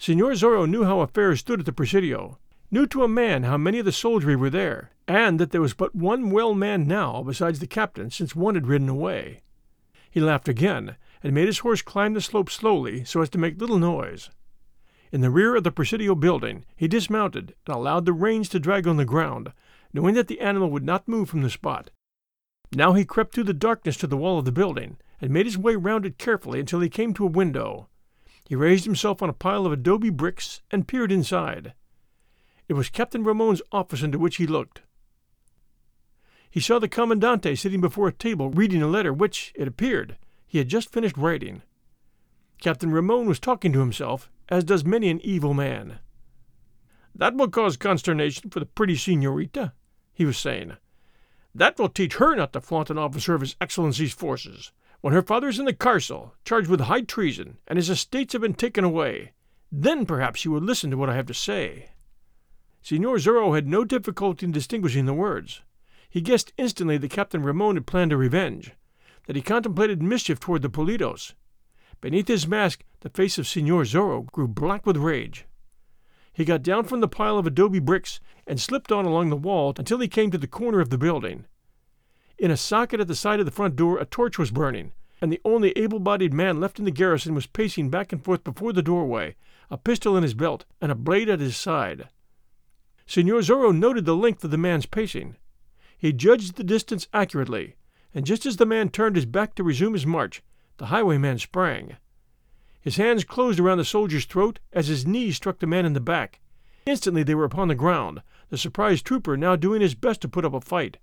Senor 0.00 0.32
Zorro 0.32 0.64
knew 0.64 0.84
how 0.84 1.00
affairs 1.00 1.40
stood 1.40 1.58
at 1.58 1.66
the 1.66 1.72
Presidio, 1.72 2.38
knew 2.70 2.86
to 2.86 3.02
a 3.02 3.08
man 3.08 3.42
how 3.42 3.56
many 3.56 3.80
of 3.80 3.84
the 3.84 3.90
soldiery 3.90 4.36
were 4.36 4.48
there, 4.48 4.92
and 5.08 5.40
that 5.40 5.50
there 5.50 5.60
was 5.60 5.74
but 5.74 5.94
one 5.94 6.30
well 6.30 6.54
man 6.54 6.86
now 6.86 7.22
besides 7.24 7.58
the 7.58 7.66
captain, 7.66 8.08
since 8.08 8.36
one 8.36 8.54
had 8.54 8.68
ridden 8.68 8.88
away. 8.88 9.42
He 10.08 10.20
laughed 10.20 10.48
again, 10.48 10.96
and 11.22 11.34
made 11.34 11.46
his 11.46 11.58
horse 11.58 11.82
climb 11.82 12.14
the 12.14 12.20
slope 12.20 12.48
slowly 12.48 13.04
so 13.04 13.20
as 13.20 13.28
to 13.30 13.38
make 13.38 13.60
little 13.60 13.78
noise. 13.78 14.30
In 15.10 15.20
the 15.20 15.30
rear 15.30 15.56
of 15.56 15.64
the 15.64 15.72
Presidio 15.72 16.14
building, 16.14 16.64
he 16.76 16.86
dismounted 16.86 17.54
and 17.66 17.74
allowed 17.74 18.06
the 18.06 18.12
reins 18.12 18.48
to 18.50 18.60
drag 18.60 18.86
on 18.86 18.98
the 18.98 19.04
ground, 19.04 19.52
knowing 19.92 20.14
that 20.14 20.28
the 20.28 20.40
animal 20.40 20.70
would 20.70 20.84
not 20.84 21.08
move 21.08 21.28
from 21.28 21.42
the 21.42 21.50
spot. 21.50 21.90
Now 22.72 22.92
he 22.92 23.04
crept 23.04 23.34
through 23.34 23.44
the 23.44 23.52
darkness 23.52 23.96
to 23.96 24.06
the 24.06 24.16
wall 24.16 24.38
of 24.38 24.44
the 24.44 24.52
building, 24.52 24.98
and 25.20 25.32
made 25.32 25.46
his 25.46 25.58
way 25.58 25.74
round 25.74 26.06
it 26.06 26.18
carefully 26.18 26.60
until 26.60 26.80
he 26.80 26.88
came 26.88 27.14
to 27.14 27.24
a 27.24 27.28
window. 27.28 27.88
He 28.48 28.56
raised 28.56 28.86
himself 28.86 29.22
on 29.22 29.28
a 29.28 29.34
pile 29.34 29.66
of 29.66 29.72
adobe 29.72 30.08
bricks 30.08 30.62
and 30.70 30.88
peered 30.88 31.12
inside. 31.12 31.74
It 32.66 32.72
was 32.72 32.88
Captain 32.88 33.22
Ramon's 33.22 33.60
office 33.72 34.02
into 34.02 34.18
which 34.18 34.36
he 34.36 34.46
looked. 34.46 34.80
He 36.50 36.58
saw 36.58 36.78
the 36.78 36.88
Commandante 36.88 37.54
sitting 37.56 37.82
before 37.82 38.08
a 38.08 38.12
table 38.12 38.48
reading 38.48 38.80
a 38.80 38.88
letter 38.88 39.12
which, 39.12 39.52
it 39.54 39.68
appeared, 39.68 40.16
he 40.46 40.56
had 40.56 40.68
just 40.68 40.90
finished 40.90 41.18
writing. 41.18 41.60
Captain 42.58 42.90
Ramon 42.90 43.26
was 43.26 43.38
talking 43.38 43.70
to 43.74 43.80
himself, 43.80 44.30
as 44.48 44.64
does 44.64 44.82
many 44.82 45.10
an 45.10 45.20
evil 45.20 45.52
man. 45.52 45.98
That 47.14 47.34
will 47.34 47.48
cause 47.48 47.76
consternation 47.76 48.48
for 48.48 48.60
the 48.60 48.66
pretty 48.66 48.96
senorita, 48.96 49.74
he 50.14 50.24
was 50.24 50.38
saying. 50.38 50.78
That 51.54 51.78
will 51.78 51.90
teach 51.90 52.14
her 52.14 52.34
not 52.34 52.54
to 52.54 52.62
flaunt 52.62 52.88
an 52.88 52.96
officer 52.96 53.34
of 53.34 53.42
His 53.42 53.56
Excellency's 53.60 54.14
forces. 54.14 54.72
When 55.00 55.12
her 55.12 55.22
father 55.22 55.48
is 55.48 55.58
in 55.58 55.64
the 55.64 55.72
carcel, 55.72 56.34
charged 56.44 56.68
with 56.68 56.80
high 56.80 57.02
treason, 57.02 57.58
and 57.66 57.76
his 57.76 57.88
estates 57.88 58.32
have 58.32 58.42
been 58.42 58.54
taken 58.54 58.84
away, 58.84 59.32
then 59.70 60.06
perhaps 60.06 60.40
she 60.40 60.48
will 60.48 60.60
listen 60.60 60.90
to 60.90 60.96
what 60.96 61.08
I 61.08 61.14
have 61.14 61.26
to 61.26 61.34
say. 61.34 61.90
Signor 62.82 63.16
Zorro 63.16 63.54
had 63.54 63.68
no 63.68 63.84
difficulty 63.84 64.46
in 64.46 64.52
distinguishing 64.52 65.06
the 65.06 65.14
words. 65.14 65.62
He 66.10 66.20
guessed 66.20 66.52
instantly 66.56 66.98
that 66.98 67.10
Captain 67.10 67.42
Ramon 67.42 67.76
had 67.76 67.86
planned 67.86 68.12
a 68.12 68.16
revenge, 68.16 68.72
that 69.26 69.36
he 69.36 69.42
contemplated 69.42 70.02
mischief 70.02 70.40
toward 70.40 70.62
the 70.62 70.70
Pulidos. 70.70 71.34
Beneath 72.00 72.28
his 72.28 72.48
mask, 72.48 72.84
the 73.00 73.10
face 73.10 73.38
of 73.38 73.46
Signor 73.46 73.82
Zorro 73.82 74.26
grew 74.32 74.48
black 74.48 74.86
with 74.86 74.96
rage. 74.96 75.44
He 76.32 76.44
got 76.44 76.62
down 76.62 76.84
from 76.84 77.00
the 77.00 77.08
pile 77.08 77.38
of 77.38 77.46
adobe 77.46 77.80
bricks 77.80 78.20
and 78.46 78.60
slipped 78.60 78.90
on 78.90 79.04
along 79.04 79.30
the 79.30 79.36
wall 79.36 79.74
until 79.76 79.98
he 79.98 80.08
came 80.08 80.30
to 80.30 80.38
the 80.38 80.46
corner 80.46 80.80
of 80.80 80.90
the 80.90 80.98
building. 80.98 81.44
In 82.38 82.50
a 82.50 82.56
socket 82.56 83.00
at 83.00 83.08
the 83.08 83.14
side 83.14 83.40
of 83.40 83.46
the 83.46 83.52
front 83.52 83.74
door, 83.74 83.98
a 83.98 84.04
torch 84.04 84.38
was 84.38 84.50
burning, 84.50 84.92
and 85.20 85.32
the 85.32 85.40
only 85.44 85.72
able 85.72 85.98
bodied 85.98 86.32
man 86.32 86.60
left 86.60 86.78
in 86.78 86.84
the 86.84 86.90
garrison 86.90 87.34
was 87.34 87.46
pacing 87.46 87.90
back 87.90 88.12
and 88.12 88.24
forth 88.24 88.44
before 88.44 88.72
the 88.72 88.82
doorway, 88.82 89.34
a 89.70 89.76
pistol 89.76 90.16
in 90.16 90.22
his 90.22 90.34
belt 90.34 90.64
and 90.80 90.92
a 90.92 90.94
blade 90.94 91.28
at 91.28 91.40
his 91.40 91.56
side. 91.56 92.08
Senor 93.06 93.40
Zorro 93.40 93.76
noted 93.76 94.04
the 94.04 94.14
length 94.14 94.44
of 94.44 94.50
the 94.50 94.56
man's 94.56 94.86
pacing. 94.86 95.36
He 95.96 96.12
judged 96.12 96.54
the 96.54 96.64
distance 96.64 97.08
accurately, 97.12 97.74
and 98.14 98.24
just 98.24 98.46
as 98.46 98.56
the 98.56 98.66
man 98.66 98.88
turned 98.88 99.16
his 99.16 99.26
back 99.26 99.54
to 99.56 99.64
resume 99.64 99.94
his 99.94 100.06
march, 100.06 100.42
the 100.76 100.86
highwayman 100.86 101.38
sprang. 101.38 101.96
His 102.80 102.96
hands 102.96 103.24
closed 103.24 103.58
around 103.58 103.78
the 103.78 103.84
soldier's 103.84 104.26
throat 104.26 104.60
as 104.72 104.86
his 104.86 105.06
knees 105.06 105.36
struck 105.36 105.58
the 105.58 105.66
man 105.66 105.84
in 105.84 105.92
the 105.92 106.00
back, 106.00 106.40
Instantly 106.88 107.22
they 107.22 107.34
were 107.34 107.44
upon 107.44 107.68
the 107.68 107.74
ground, 107.74 108.22
the 108.48 108.56
surprised 108.56 109.04
trooper 109.04 109.36
now 109.36 109.56
doing 109.56 109.82
his 109.82 109.94
best 109.94 110.22
to 110.22 110.28
put 110.28 110.46
up 110.46 110.54
a 110.54 110.60
fight. 110.62 110.96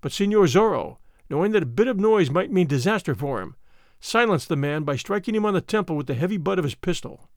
But 0.00 0.12
Signor 0.12 0.44
Zorro, 0.44 0.98
knowing 1.28 1.52
that 1.52 1.62
a 1.62 1.66
bit 1.66 1.88
of 1.88 1.98
noise 1.98 2.30
might 2.30 2.52
mean 2.52 2.66
disaster 2.66 3.14
for 3.14 3.40
him, 3.40 3.56
silenced 4.00 4.48
the 4.48 4.56
man 4.56 4.84
by 4.84 4.96
striking 4.96 5.34
him 5.34 5.44
on 5.44 5.54
the 5.54 5.60
temple 5.60 5.96
with 5.96 6.06
the 6.06 6.14
heavy 6.14 6.36
butt 6.36 6.58
of 6.58 6.64
his 6.64 6.74
pistol. 6.74 7.28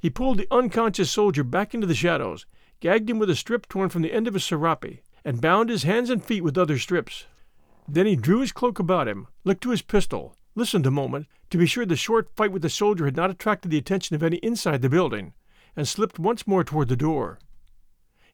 He 0.00 0.10
pulled 0.10 0.38
the 0.38 0.48
unconscious 0.50 1.10
soldier 1.10 1.44
back 1.44 1.74
into 1.74 1.86
the 1.86 1.94
shadows, 1.94 2.46
gagged 2.80 3.10
him 3.10 3.18
with 3.18 3.30
a 3.30 3.36
strip 3.36 3.68
torn 3.68 3.88
from 3.88 4.02
the 4.02 4.12
end 4.12 4.28
of 4.28 4.34
his 4.34 4.44
serape, 4.44 5.02
and 5.24 5.40
bound 5.40 5.70
his 5.70 5.82
hands 5.82 6.10
and 6.10 6.24
feet 6.24 6.42
with 6.42 6.58
other 6.58 6.78
strips. 6.78 7.26
Then 7.88 8.06
he 8.06 8.16
drew 8.16 8.40
his 8.40 8.52
cloak 8.52 8.78
about 8.78 9.08
him, 9.08 9.28
looked 9.44 9.62
to 9.62 9.70
his 9.70 9.82
pistol, 9.82 10.36
listened 10.54 10.86
a 10.86 10.90
moment 10.90 11.26
to 11.50 11.58
be 11.58 11.66
sure 11.66 11.86
the 11.86 11.96
short 11.96 12.28
fight 12.36 12.52
with 12.52 12.62
the 12.62 12.70
soldier 12.70 13.06
had 13.06 13.16
not 13.16 13.30
attracted 13.30 13.70
the 13.70 13.78
attention 13.78 14.14
of 14.14 14.22
any 14.22 14.36
inside 14.38 14.82
the 14.82 14.88
building, 14.88 15.32
and 15.74 15.88
slipped 15.88 16.18
once 16.18 16.46
more 16.46 16.64
toward 16.64 16.88
the 16.88 16.96
door. 16.96 17.38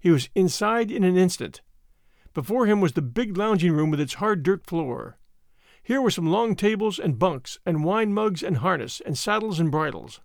He 0.01 0.11
was 0.11 0.29
inside 0.35 0.90
in 0.90 1.05
an 1.05 1.17
instant. 1.17 1.62
Before 2.35 2.66
him 2.66 2.81
was 2.81 2.92
the 2.92 3.03
big 3.03 3.37
lounging 3.37 3.73
room 3.73 3.90
with 3.92 4.01
its 4.01 4.14
hard 4.14 4.42
dirt 4.42 4.66
floor. 4.66 5.16
Here 5.85 6.03
were 6.03 6.11
some 6.11 6.27
long 6.27 6.57
tables 6.57 6.99
and 6.99 7.18
bunks, 7.18 7.59
and 7.64 7.85
wine 7.85 8.12
mugs 8.12 8.42
and 8.42 8.57
harness, 8.57 9.01
and 9.01 9.16
saddles 9.16 9.61
and 9.61 9.70
bridles. 9.70 10.20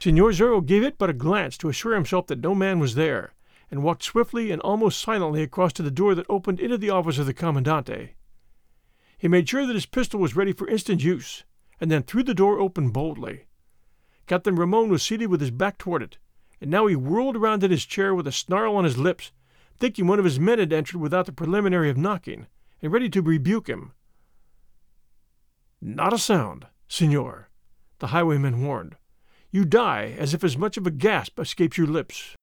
Signor 0.00 0.32
Zorro 0.32 0.64
gave 0.64 0.82
it 0.82 0.98
but 0.98 1.08
a 1.08 1.14
glance 1.14 1.56
to 1.58 1.68
assure 1.68 1.94
himself 1.94 2.26
that 2.26 2.42
no 2.42 2.54
man 2.54 2.80
was 2.80 2.96
there, 2.96 3.34
and 3.70 3.82
walked 3.82 4.02
swiftly 4.02 4.50
and 4.50 4.60
almost 4.62 5.00
silently 5.00 5.42
across 5.42 5.72
to 5.74 5.82
the 5.82 5.90
door 5.90 6.14
that 6.16 6.26
opened 6.28 6.58
into 6.58 6.76
the 6.76 6.90
office 6.90 7.18
of 7.18 7.26
the 7.26 7.34
Commandante. 7.34 8.14
He 9.16 9.28
made 9.28 9.48
sure 9.48 9.66
that 9.66 9.74
his 9.74 9.86
pistol 9.86 10.18
was 10.18 10.36
ready 10.36 10.52
for 10.52 10.68
instant 10.68 11.02
use, 11.02 11.44
and 11.80 11.90
then 11.90 12.02
threw 12.02 12.22
the 12.22 12.34
door 12.34 12.58
open 12.58 12.90
boldly. 12.90 13.44
Captain 14.26 14.56
Ramon 14.56 14.88
was 14.88 15.02
seated 15.02 15.28
with 15.28 15.40
his 15.40 15.52
back 15.52 15.78
toward 15.78 16.02
it, 16.02 16.18
and 16.60 16.70
now 16.70 16.86
he 16.86 16.96
whirled 16.96 17.36
around 17.36 17.62
in 17.62 17.70
his 17.70 17.86
chair 17.86 18.14
with 18.14 18.26
a 18.26 18.32
snarl 18.32 18.76
on 18.76 18.84
his 18.84 18.98
lips, 18.98 19.30
thinking 19.78 20.06
one 20.06 20.18
of 20.18 20.24
his 20.24 20.40
men 20.40 20.58
had 20.58 20.72
entered 20.72 20.98
without 20.98 21.26
the 21.26 21.32
preliminary 21.32 21.90
of 21.90 21.96
knocking, 21.96 22.46
and 22.82 22.92
ready 22.92 23.08
to 23.10 23.22
rebuke 23.22 23.68
him. 23.68 23.92
Not 25.80 26.12
a 26.12 26.18
sound, 26.18 26.66
senor, 26.88 27.50
the 27.98 28.08
highwayman 28.08 28.62
warned. 28.62 28.96
You 29.50 29.64
die 29.64 30.14
as 30.18 30.34
if 30.34 30.42
as 30.42 30.58
much 30.58 30.76
of 30.76 30.86
a 30.86 30.90
gasp 30.90 31.38
escapes 31.38 31.78
your 31.78 31.86
lips. 31.86 32.34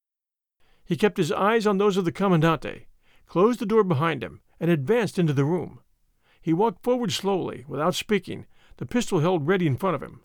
He 0.86 0.96
kept 0.96 1.18
his 1.18 1.32
eyes 1.32 1.66
on 1.66 1.78
those 1.78 1.98
of 1.98 2.06
the 2.06 2.12
Commandante, 2.12 2.88
closed 3.26 3.60
the 3.60 3.66
door 3.66 3.84
behind 3.84 4.24
him, 4.24 4.42
and 4.60 4.70
advanced 4.70 5.18
into 5.18 5.34
the 5.34 5.46
room. 5.46 5.80
He 6.42 6.54
walked 6.54 6.84
forward 6.84 7.12
slowly, 7.12 7.66
without 7.68 7.96
speaking, 7.96 8.46
the 8.78 8.86
pistol 8.86 9.20
held 9.20 9.48
ready 9.48 9.68
in 9.68 9.78
front 9.78 9.96
of 9.96 10.04
him. 10.04 10.22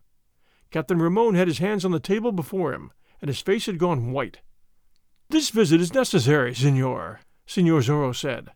Captain 0.70 0.98
Ramon 0.98 1.34
had 1.34 1.48
his 1.48 1.58
hands 1.58 1.84
on 1.84 1.92
the 1.92 2.00
table 2.00 2.32
before 2.32 2.72
him, 2.72 2.92
and 3.20 3.28
his 3.28 3.40
face 3.40 3.66
had 3.66 3.78
gone 3.78 4.12
white. 4.12 4.40
This 5.30 5.50
visit 5.50 5.78
is 5.78 5.92
necessary, 5.92 6.54
senor, 6.54 7.20
Senor 7.44 7.80
Zorro 7.80 8.16
said. 8.16 8.48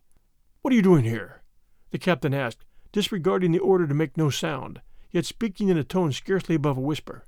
What 0.61 0.73
are 0.73 0.75
you 0.75 0.81
doing 0.81 1.03
here? 1.03 1.43
The 1.91 1.99
captain 1.99 2.33
asked, 2.33 2.65
disregarding 2.91 3.51
the 3.51 3.59
order 3.59 3.85
to 3.85 3.93
make 3.93 4.17
no 4.17 4.31
sound, 4.31 4.81
yet 5.11 5.27
speaking 5.27 5.69
in 5.69 5.77
a 5.77 5.83
tone 5.83 6.11
scarcely 6.11 6.55
above 6.55 6.77
a 6.77 6.81
whisper. 6.81 7.25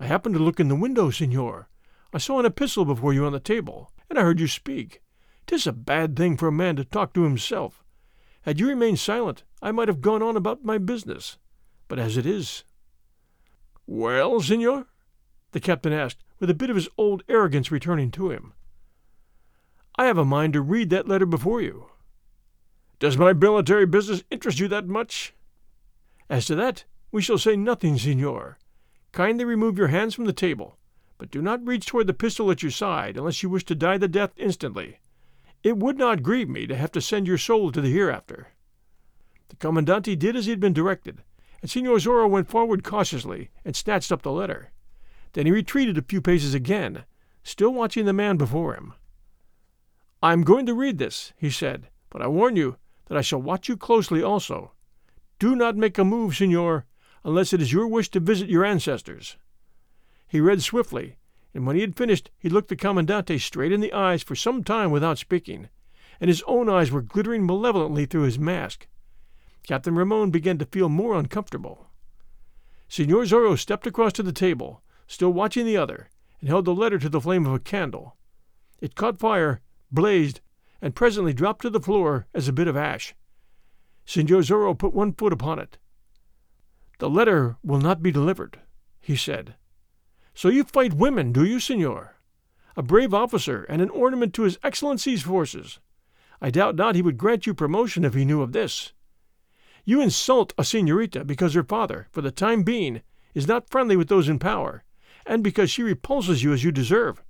I 0.00 0.06
happened 0.06 0.36
to 0.36 0.42
look 0.42 0.58
in 0.58 0.68
the 0.68 0.74
window, 0.74 1.10
senor. 1.10 1.68
I 2.14 2.18
saw 2.18 2.38
an 2.38 2.46
epistle 2.46 2.86
before 2.86 3.12
you 3.12 3.26
on 3.26 3.32
the 3.32 3.40
table, 3.40 3.92
and 4.08 4.18
I 4.18 4.22
heard 4.22 4.40
you 4.40 4.48
speak. 4.48 5.02
'Tis 5.46 5.66
a 5.66 5.72
bad 5.72 6.16
thing 6.16 6.38
for 6.38 6.48
a 6.48 6.52
man 6.52 6.76
to 6.76 6.84
talk 6.84 7.12
to 7.12 7.24
himself. 7.24 7.84
Had 8.42 8.58
you 8.58 8.66
remained 8.66 9.00
silent, 9.00 9.44
I 9.60 9.70
might 9.70 9.88
have 9.88 10.00
gone 10.00 10.22
on 10.22 10.34
about 10.34 10.64
my 10.64 10.78
business. 10.78 11.36
But 11.88 11.98
as 11.98 12.16
it 12.16 12.24
is. 12.24 12.64
Well, 13.86 14.40
senor? 14.40 14.86
the 15.52 15.60
captain 15.60 15.92
asked, 15.92 16.24
with 16.44 16.50
a 16.50 16.54
bit 16.54 16.68
of 16.68 16.76
his 16.76 16.90
old 16.98 17.22
arrogance 17.26 17.70
returning 17.70 18.10
to 18.10 18.28
him. 18.28 18.52
I 19.96 20.04
have 20.04 20.18
a 20.18 20.26
mind 20.26 20.52
to 20.52 20.60
read 20.60 20.90
that 20.90 21.08
letter 21.08 21.24
before 21.24 21.62
you. 21.62 21.86
Does 22.98 23.16
my 23.16 23.32
military 23.32 23.86
business 23.86 24.24
interest 24.30 24.60
you 24.60 24.68
that 24.68 24.86
much? 24.86 25.32
As 26.28 26.44
to 26.44 26.54
that, 26.56 26.84
we 27.10 27.22
shall 27.22 27.38
say 27.38 27.56
nothing, 27.56 27.96
signor. 27.96 28.58
Kindly 29.10 29.46
remove 29.46 29.78
your 29.78 29.88
hands 29.88 30.14
from 30.14 30.26
the 30.26 30.34
table, 30.34 30.76
but 31.16 31.30
do 31.30 31.40
not 31.40 31.66
reach 31.66 31.86
toward 31.86 32.08
the 32.08 32.12
pistol 32.12 32.50
at 32.50 32.62
your 32.62 32.70
side 32.70 33.16
unless 33.16 33.42
you 33.42 33.48
wish 33.48 33.64
to 33.64 33.74
die 33.74 33.96
the 33.96 34.06
death 34.06 34.32
instantly. 34.36 34.98
It 35.62 35.78
would 35.78 35.96
not 35.96 36.22
grieve 36.22 36.50
me 36.50 36.66
to 36.66 36.76
have 36.76 36.92
to 36.92 37.00
send 37.00 37.26
your 37.26 37.38
soul 37.38 37.72
to 37.72 37.80
the 37.80 37.90
hereafter. 37.90 38.48
The 39.48 39.56
Commandante 39.56 40.14
did 40.14 40.36
as 40.36 40.44
he 40.44 40.50
had 40.50 40.60
been 40.60 40.74
directed, 40.74 41.22
and 41.62 41.70
Signor 41.70 41.96
Zorro 41.96 42.28
went 42.28 42.50
forward 42.50 42.84
cautiously 42.84 43.48
and 43.64 43.74
snatched 43.74 44.12
up 44.12 44.20
the 44.20 44.30
letter. 44.30 44.72
Then 45.34 45.46
he 45.46 45.52
retreated 45.52 45.98
a 45.98 46.02
few 46.02 46.20
paces 46.20 46.54
again, 46.54 47.04
still 47.42 47.74
watching 47.74 48.06
the 48.06 48.12
man 48.12 48.36
before 48.36 48.74
him. 48.74 48.94
I 50.22 50.32
am 50.32 50.42
going 50.42 50.64
to 50.66 50.74
read 50.74 50.98
this, 50.98 51.32
he 51.36 51.50
said, 51.50 51.88
but 52.08 52.22
I 52.22 52.28
warn 52.28 52.56
you 52.56 52.76
that 53.06 53.18
I 53.18 53.20
shall 53.20 53.42
watch 53.42 53.68
you 53.68 53.76
closely 53.76 54.22
also. 54.22 54.72
Do 55.38 55.54
not 55.54 55.76
make 55.76 55.98
a 55.98 56.04
move, 56.04 56.36
Signor, 56.36 56.86
unless 57.24 57.52
it 57.52 57.60
is 57.60 57.72
your 57.72 57.86
wish 57.86 58.10
to 58.10 58.20
visit 58.20 58.48
your 58.48 58.64
ancestors. 58.64 59.36
He 60.26 60.40
read 60.40 60.62
swiftly, 60.62 61.16
and 61.52 61.66
when 61.66 61.76
he 61.76 61.82
had 61.82 61.96
finished 61.96 62.30
he 62.38 62.48
looked 62.48 62.68
the 62.68 62.76
Commandante 62.76 63.38
straight 63.38 63.72
in 63.72 63.80
the 63.80 63.92
eyes 63.92 64.22
for 64.22 64.34
some 64.34 64.62
time 64.62 64.90
without 64.90 65.18
speaking, 65.18 65.68
and 66.20 66.28
his 66.28 66.44
own 66.46 66.68
eyes 66.68 66.92
were 66.92 67.02
glittering 67.02 67.44
malevolently 67.44 68.06
through 68.06 68.22
his 68.22 68.38
mask. 68.38 68.86
Captain 69.66 69.96
Ramon 69.96 70.30
began 70.30 70.58
to 70.58 70.64
feel 70.64 70.88
more 70.88 71.18
uncomfortable. 71.18 71.88
Signor 72.88 73.24
Zorro 73.24 73.58
stepped 73.58 73.86
across 73.86 74.12
to 74.12 74.22
the 74.22 74.32
table, 74.32 74.82
still 75.06 75.32
watching 75.32 75.66
the 75.66 75.76
other, 75.76 76.08
and 76.40 76.48
held 76.48 76.64
the 76.64 76.74
letter 76.74 76.98
to 76.98 77.08
the 77.08 77.20
flame 77.20 77.46
of 77.46 77.54
a 77.54 77.58
candle. 77.58 78.16
It 78.80 78.94
caught 78.94 79.18
fire, 79.18 79.60
blazed, 79.90 80.40
and 80.82 80.94
presently 80.94 81.32
dropped 81.32 81.62
to 81.62 81.70
the 81.70 81.80
floor 81.80 82.26
as 82.34 82.48
a 82.48 82.52
bit 82.52 82.68
of 82.68 82.76
ash. 82.76 83.14
Signor 84.04 84.40
Zorro 84.40 84.78
put 84.78 84.92
one 84.92 85.12
foot 85.12 85.32
upon 85.32 85.58
it. 85.58 85.78
The 86.98 87.08
letter 87.08 87.56
will 87.62 87.80
not 87.80 88.02
be 88.02 88.12
delivered, 88.12 88.60
he 89.00 89.16
said. 89.16 89.54
So 90.34 90.48
you 90.48 90.64
fight 90.64 90.94
women, 90.94 91.32
do 91.32 91.44
you, 91.44 91.60
senor? 91.60 92.16
A 92.76 92.82
brave 92.82 93.14
officer 93.14 93.64
and 93.64 93.80
an 93.80 93.90
ornament 93.90 94.34
to 94.34 94.42
His 94.42 94.58
Excellency's 94.62 95.22
forces. 95.22 95.78
I 96.40 96.50
doubt 96.50 96.76
not 96.76 96.94
he 96.94 97.02
would 97.02 97.16
grant 97.16 97.46
you 97.46 97.54
promotion 97.54 98.04
if 98.04 98.14
he 98.14 98.24
knew 98.24 98.42
of 98.42 98.52
this. 98.52 98.92
You 99.84 100.00
insult 100.00 100.52
a 100.58 100.64
senorita 100.64 101.24
because 101.24 101.54
her 101.54 101.62
father, 101.62 102.08
for 102.10 102.20
the 102.20 102.30
time 102.30 102.62
being, 102.62 103.02
is 103.32 103.46
not 103.46 103.70
friendly 103.70 103.96
with 103.96 104.08
those 104.08 104.28
in 104.28 104.38
power, 104.38 104.82
and 105.26 105.42
because 105.42 105.70
she 105.70 105.82
repulses 105.82 106.42
you 106.42 106.52
as 106.52 106.64
you 106.64 106.72
deserve. 106.72 107.22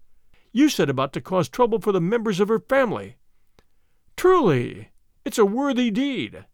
You 0.52 0.68
set 0.68 0.88
about 0.88 1.12
to 1.14 1.20
cause 1.20 1.48
trouble 1.48 1.80
for 1.80 1.92
the 1.92 2.00
members 2.00 2.40
of 2.40 2.48
her 2.48 2.60
family. 2.60 3.16
Truly, 4.16 4.90
it's 5.24 5.38
a 5.38 5.44
worthy 5.44 5.90
deed. 5.90 6.44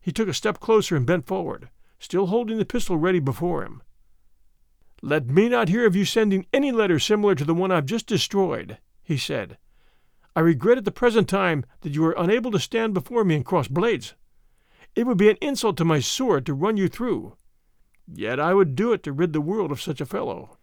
He 0.00 0.12
took 0.12 0.28
a 0.28 0.34
step 0.34 0.60
closer 0.60 0.96
and 0.96 1.04
bent 1.04 1.26
forward, 1.26 1.68
still 1.98 2.26
holding 2.26 2.58
the 2.58 2.64
pistol 2.64 2.96
ready 2.96 3.20
before 3.20 3.62
him. 3.62 3.82
Let 5.02 5.26
me 5.26 5.48
not 5.48 5.68
hear 5.68 5.86
of 5.86 5.96
you 5.96 6.04
sending 6.04 6.46
any 6.52 6.72
letter 6.72 6.98
similar 6.98 7.34
to 7.34 7.44
the 7.44 7.54
one 7.54 7.70
I've 7.70 7.86
just 7.86 8.06
destroyed, 8.06 8.78
he 9.02 9.16
said. 9.16 9.58
I 10.36 10.40
regret 10.40 10.78
at 10.78 10.84
the 10.84 10.90
present 10.90 11.28
time 11.28 11.64
that 11.80 11.94
you 11.94 12.04
are 12.04 12.14
unable 12.16 12.50
to 12.52 12.58
stand 12.58 12.94
before 12.94 13.24
me 13.24 13.36
and 13.36 13.44
cross 13.44 13.66
blades. 13.68 14.14
It 14.94 15.06
would 15.06 15.18
be 15.18 15.30
an 15.30 15.38
insult 15.40 15.76
to 15.78 15.84
my 15.84 16.00
sword 16.00 16.46
to 16.46 16.54
run 16.54 16.76
you 16.76 16.88
through. 16.88 17.36
Yet 18.12 18.40
I 18.40 18.54
would 18.54 18.74
do 18.74 18.92
it 18.92 19.02
to 19.04 19.12
rid 19.12 19.32
the 19.32 19.40
world 19.40 19.70
of 19.70 19.80
such 19.80 20.00
a 20.00 20.06
fellow. 20.06 20.58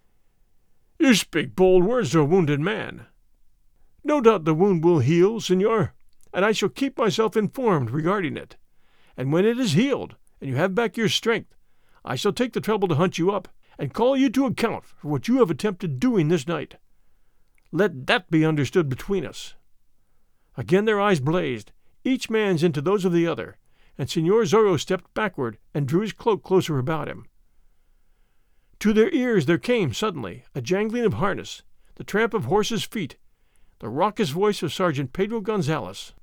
You 1.00 1.14
speak 1.14 1.56
bold 1.56 1.84
words 1.84 2.12
to 2.12 2.20
a 2.20 2.26
wounded 2.26 2.60
man. 2.60 3.06
No 4.04 4.22
doubt 4.22 4.46
the 4.46 4.54
wound 4.54 4.84
will 4.84 5.00
heal, 5.00 5.40
senor, 5.40 5.94
and 6.34 6.44
I 6.44 6.52
shall 6.52 6.70
keep 6.70 6.98
myself 6.98 7.38
informed 7.38 7.92
regarding 7.92 8.38
it. 8.38 8.58
And 9.16 9.32
when 9.32 9.46
it 9.46 9.60
is 9.60 9.74
healed, 9.74 10.16
and 10.40 10.50
you 10.50 10.56
have 10.56 10.76
back 10.76 10.98
your 10.98 11.10
strength, 11.10 11.56
I 12.04 12.16
shall 12.16 12.34
take 12.34 12.54
the 12.54 12.62
trouble 12.62 12.88
to 12.90 12.96
hunt 12.96 13.18
you 13.18 13.32
up 13.32 13.48
and 13.78 13.94
call 13.94 14.18
you 14.18 14.30
to 14.30 14.46
account 14.46 14.86
for 14.86 15.08
what 15.08 15.28
you 15.28 15.40
have 15.40 15.50
attempted 15.50 16.00
doing 16.00 16.28
this 16.28 16.48
night. 16.48 16.76
Let 17.72 18.08
that 18.08 18.30
be 18.30 18.46
understood 18.46 18.90
between 18.90 19.26
us. 19.26 19.56
Again 20.56 20.86
their 20.86 21.00
eyes 21.00 21.20
blazed, 21.20 21.72
each 22.04 22.30
man's 22.30 22.64
into 22.64 22.82
those 22.82 23.06
of 23.06 23.14
the 23.14 23.28
other, 23.28 23.58
and 23.98 24.10
Senor 24.10 24.44
Zorro 24.44 24.80
stepped 24.80 25.14
backward 25.14 25.58
and 25.74 25.88
drew 25.88 26.02
his 26.02 26.14
cloak 26.14 26.44
closer 26.44 26.80
about 26.80 27.08
him. 27.08 27.26
To 28.80 28.94
their 28.94 29.10
ears 29.10 29.48
there 29.48 29.58
came 29.58 29.94
suddenly 29.94 30.44
a 30.54 30.62
jangling 30.62 31.06
of 31.06 31.16
harness, 31.16 31.64
the 31.96 32.04
tramp 32.04 32.34
of 32.34 32.46
horses' 32.46 32.84
feet, 32.84 33.18
the 33.80 33.90
raucous 33.90 34.30
voice 34.30 34.62
of 34.62 34.74
Sergeant 34.74 35.14
Pedro 35.14 35.42
Gonzales. 35.42 36.14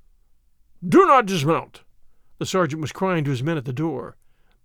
Do 0.87 1.05
not 1.05 1.25
dismount! 1.25 1.83
The 2.37 2.45
sergeant 2.45 2.81
was 2.81 2.91
crying 2.91 3.23
to 3.25 3.31
his 3.31 3.43
men 3.43 3.57
at 3.57 3.65
the 3.65 3.73
door. 3.73 4.15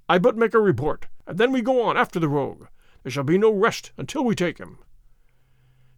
I 0.09 0.19
but 0.19 0.37
make 0.37 0.55
a 0.55 0.61
report, 0.61 1.09
and 1.27 1.39
then 1.39 1.53
we 1.53 1.63
go 1.63 1.83
on 1.83 1.97
after 1.97 2.21
the 2.21 2.29
rogue. 2.29 2.67
There 3.03 3.11
shall 3.11 3.25
be 3.25 3.39
no 3.39 3.51
rest 3.53 3.93
until 3.97 4.25
we 4.25 4.35
take 4.35 4.59
him. 4.59 4.79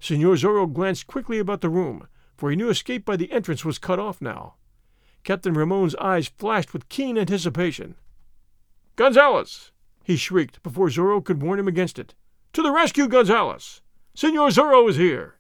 Signor 0.01 0.37
Zorro 0.37 0.73
glanced 0.73 1.07
quickly 1.07 1.39
about 1.39 1.61
the 1.61 1.71
room, 1.71 2.07
for 2.37 2.51
he 2.51 2.57
knew 2.57 2.71
escape 2.71 3.05
by 3.05 3.17
the 3.17 3.33
entrance 3.33 3.65
was 3.65 3.79
cut 3.79 3.99
off 3.99 4.21
now. 4.21 4.55
Captain 5.25 5.55
Ramon's 5.55 5.95
eyes 5.97 6.29
flashed 6.29 6.73
with 6.73 6.89
keen 6.89 7.19
anticipation. 7.19 7.97
Gonzales! 8.97 9.72
He 10.05 10.17
shrieked 10.17 10.63
before 10.63 10.89
Zorro 10.89 11.25
could 11.25 11.43
warn 11.43 11.59
him 11.59 11.69
against 11.69 11.99
it. 11.99 12.15
To 12.53 12.63
the 12.63 12.73
rescue, 12.73 13.09
Gonzales! 13.09 13.81
Senor 14.15 14.49
Zorro 14.49 14.89
is 14.89 14.97
here! 14.97 15.39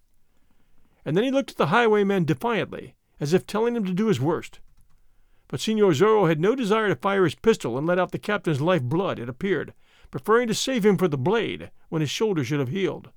And 1.05 1.16
then 1.16 1.25
he 1.25 1.31
looked 1.31 1.51
at 1.51 1.57
the 1.57 1.66
highwayman 1.66 2.25
defiantly, 2.25 2.94
as 3.20 3.33
if 3.33 3.46
telling 3.46 3.77
him 3.77 3.85
to 3.85 3.92
do 3.92 4.07
his 4.07 4.20
worst. 4.20 4.61
But 5.48 5.61
Senor 5.61 5.92
Zorro 5.92 6.29
had 6.29 6.40
no 6.40 6.55
desire 6.55 6.88
to 6.88 6.96
fire 6.96 7.25
his 7.25 7.35
pistol 7.35 7.77
and 7.77 7.87
let 7.87 7.98
out 7.98 8.12
the 8.12 8.18
captain's 8.18 8.61
life 8.61 8.83
blood, 8.83 9.18
it 9.18 9.29
appeared, 9.29 9.75
preferring 10.11 10.48
to 10.48 10.55
save 10.55 10.87
him 10.87 10.96
for 10.96 11.09
the 11.09 11.18
blade 11.18 11.70
when 11.88 12.01
his 12.01 12.11
shoulder 12.11 12.44
should 12.44 12.61
have 12.61 12.68
healed. 12.68 13.11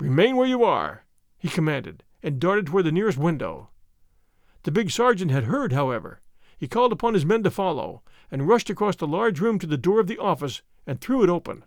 Remain 0.00 0.36
where 0.36 0.46
you 0.46 0.64
are, 0.64 1.04
he 1.38 1.48
commanded, 1.48 2.04
and 2.22 2.38
darted 2.38 2.66
toward 2.66 2.84
the 2.84 2.92
nearest 2.92 3.18
window. 3.18 3.70
The 4.64 4.70
big 4.70 4.90
sergeant 4.90 5.30
had 5.30 5.44
heard, 5.44 5.72
however. 5.72 6.20
He 6.58 6.68
called 6.68 6.92
upon 6.92 7.14
his 7.14 7.24
men 7.24 7.42
to 7.44 7.50
follow, 7.50 8.02
and 8.30 8.48
rushed 8.48 8.68
across 8.68 8.96
the 8.96 9.06
large 9.06 9.40
room 9.40 9.58
to 9.60 9.66
the 9.66 9.78
door 9.78 10.00
of 10.00 10.08
the 10.08 10.18
office 10.18 10.60
and 10.86 11.00
threw 11.00 11.22
it 11.22 11.30
open. 11.30 11.64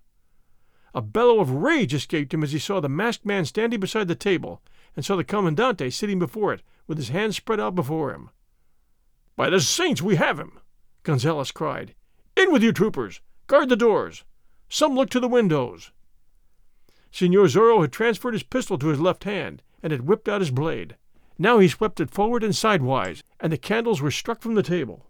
A 0.93 1.01
bellow 1.01 1.39
of 1.39 1.49
rage 1.49 1.93
escaped 1.93 2.33
him 2.33 2.43
as 2.43 2.51
he 2.51 2.59
saw 2.59 2.81
the 2.81 2.89
masked 2.89 3.25
man 3.25 3.45
standing 3.45 3.79
beside 3.79 4.09
the 4.09 4.15
table 4.15 4.61
and 4.95 5.05
saw 5.05 5.15
the 5.15 5.23
commandante 5.23 5.93
sitting 5.93 6.19
before 6.19 6.53
it 6.53 6.61
with 6.87 6.97
his 6.97 7.09
hands 7.09 7.37
spread 7.37 7.59
out 7.59 7.73
before 7.73 8.13
him. 8.13 8.29
By 9.37 9.49
the 9.49 9.61
saints, 9.61 10.01
we 10.01 10.17
have 10.17 10.37
him! 10.37 10.59
Gonzales 11.03 11.51
cried. 11.51 11.95
In 12.35 12.51
with 12.51 12.61
you, 12.61 12.73
troopers! 12.73 13.21
Guard 13.47 13.69
the 13.69 13.77
doors! 13.77 14.25
Some 14.67 14.95
look 14.95 15.09
to 15.11 15.19
the 15.21 15.29
windows! 15.29 15.91
Senor 17.11 17.45
Zorro 17.45 17.81
had 17.81 17.93
transferred 17.93 18.33
his 18.33 18.43
pistol 18.43 18.77
to 18.77 18.87
his 18.87 18.99
left 18.99 19.23
hand 19.23 19.63
and 19.81 19.91
had 19.91 20.07
whipped 20.07 20.27
out 20.27 20.41
his 20.41 20.51
blade. 20.51 20.97
Now 21.41 21.57
he 21.57 21.67
swept 21.69 21.99
it 21.99 22.11
forward 22.11 22.43
and 22.43 22.55
sidewise, 22.55 23.23
and 23.39 23.51
the 23.51 23.57
candles 23.57 23.99
were 23.99 24.11
struck 24.11 24.43
from 24.43 24.53
the 24.53 24.61
table. 24.61 25.07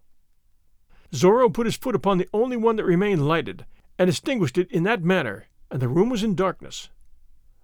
Zorro 1.11 1.53
put 1.53 1.65
his 1.65 1.75
foot 1.75 1.93
upon 1.93 2.19
the 2.19 2.29
only 2.33 2.55
one 2.55 2.77
that 2.77 2.85
remained 2.85 3.27
lighted, 3.27 3.65
and 3.99 4.09
extinguished 4.09 4.57
it 4.57 4.71
in 4.71 4.83
that 4.83 5.03
manner, 5.03 5.47
and 5.69 5.81
the 5.81 5.89
room 5.89 6.07
was 6.07 6.23
in 6.23 6.33
darkness. 6.33 6.87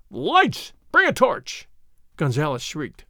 Lights! 0.10 0.74
Bring 0.92 1.08
a 1.08 1.14
torch! 1.14 1.70
Gonzales 2.18 2.62
shrieked. 2.62 3.06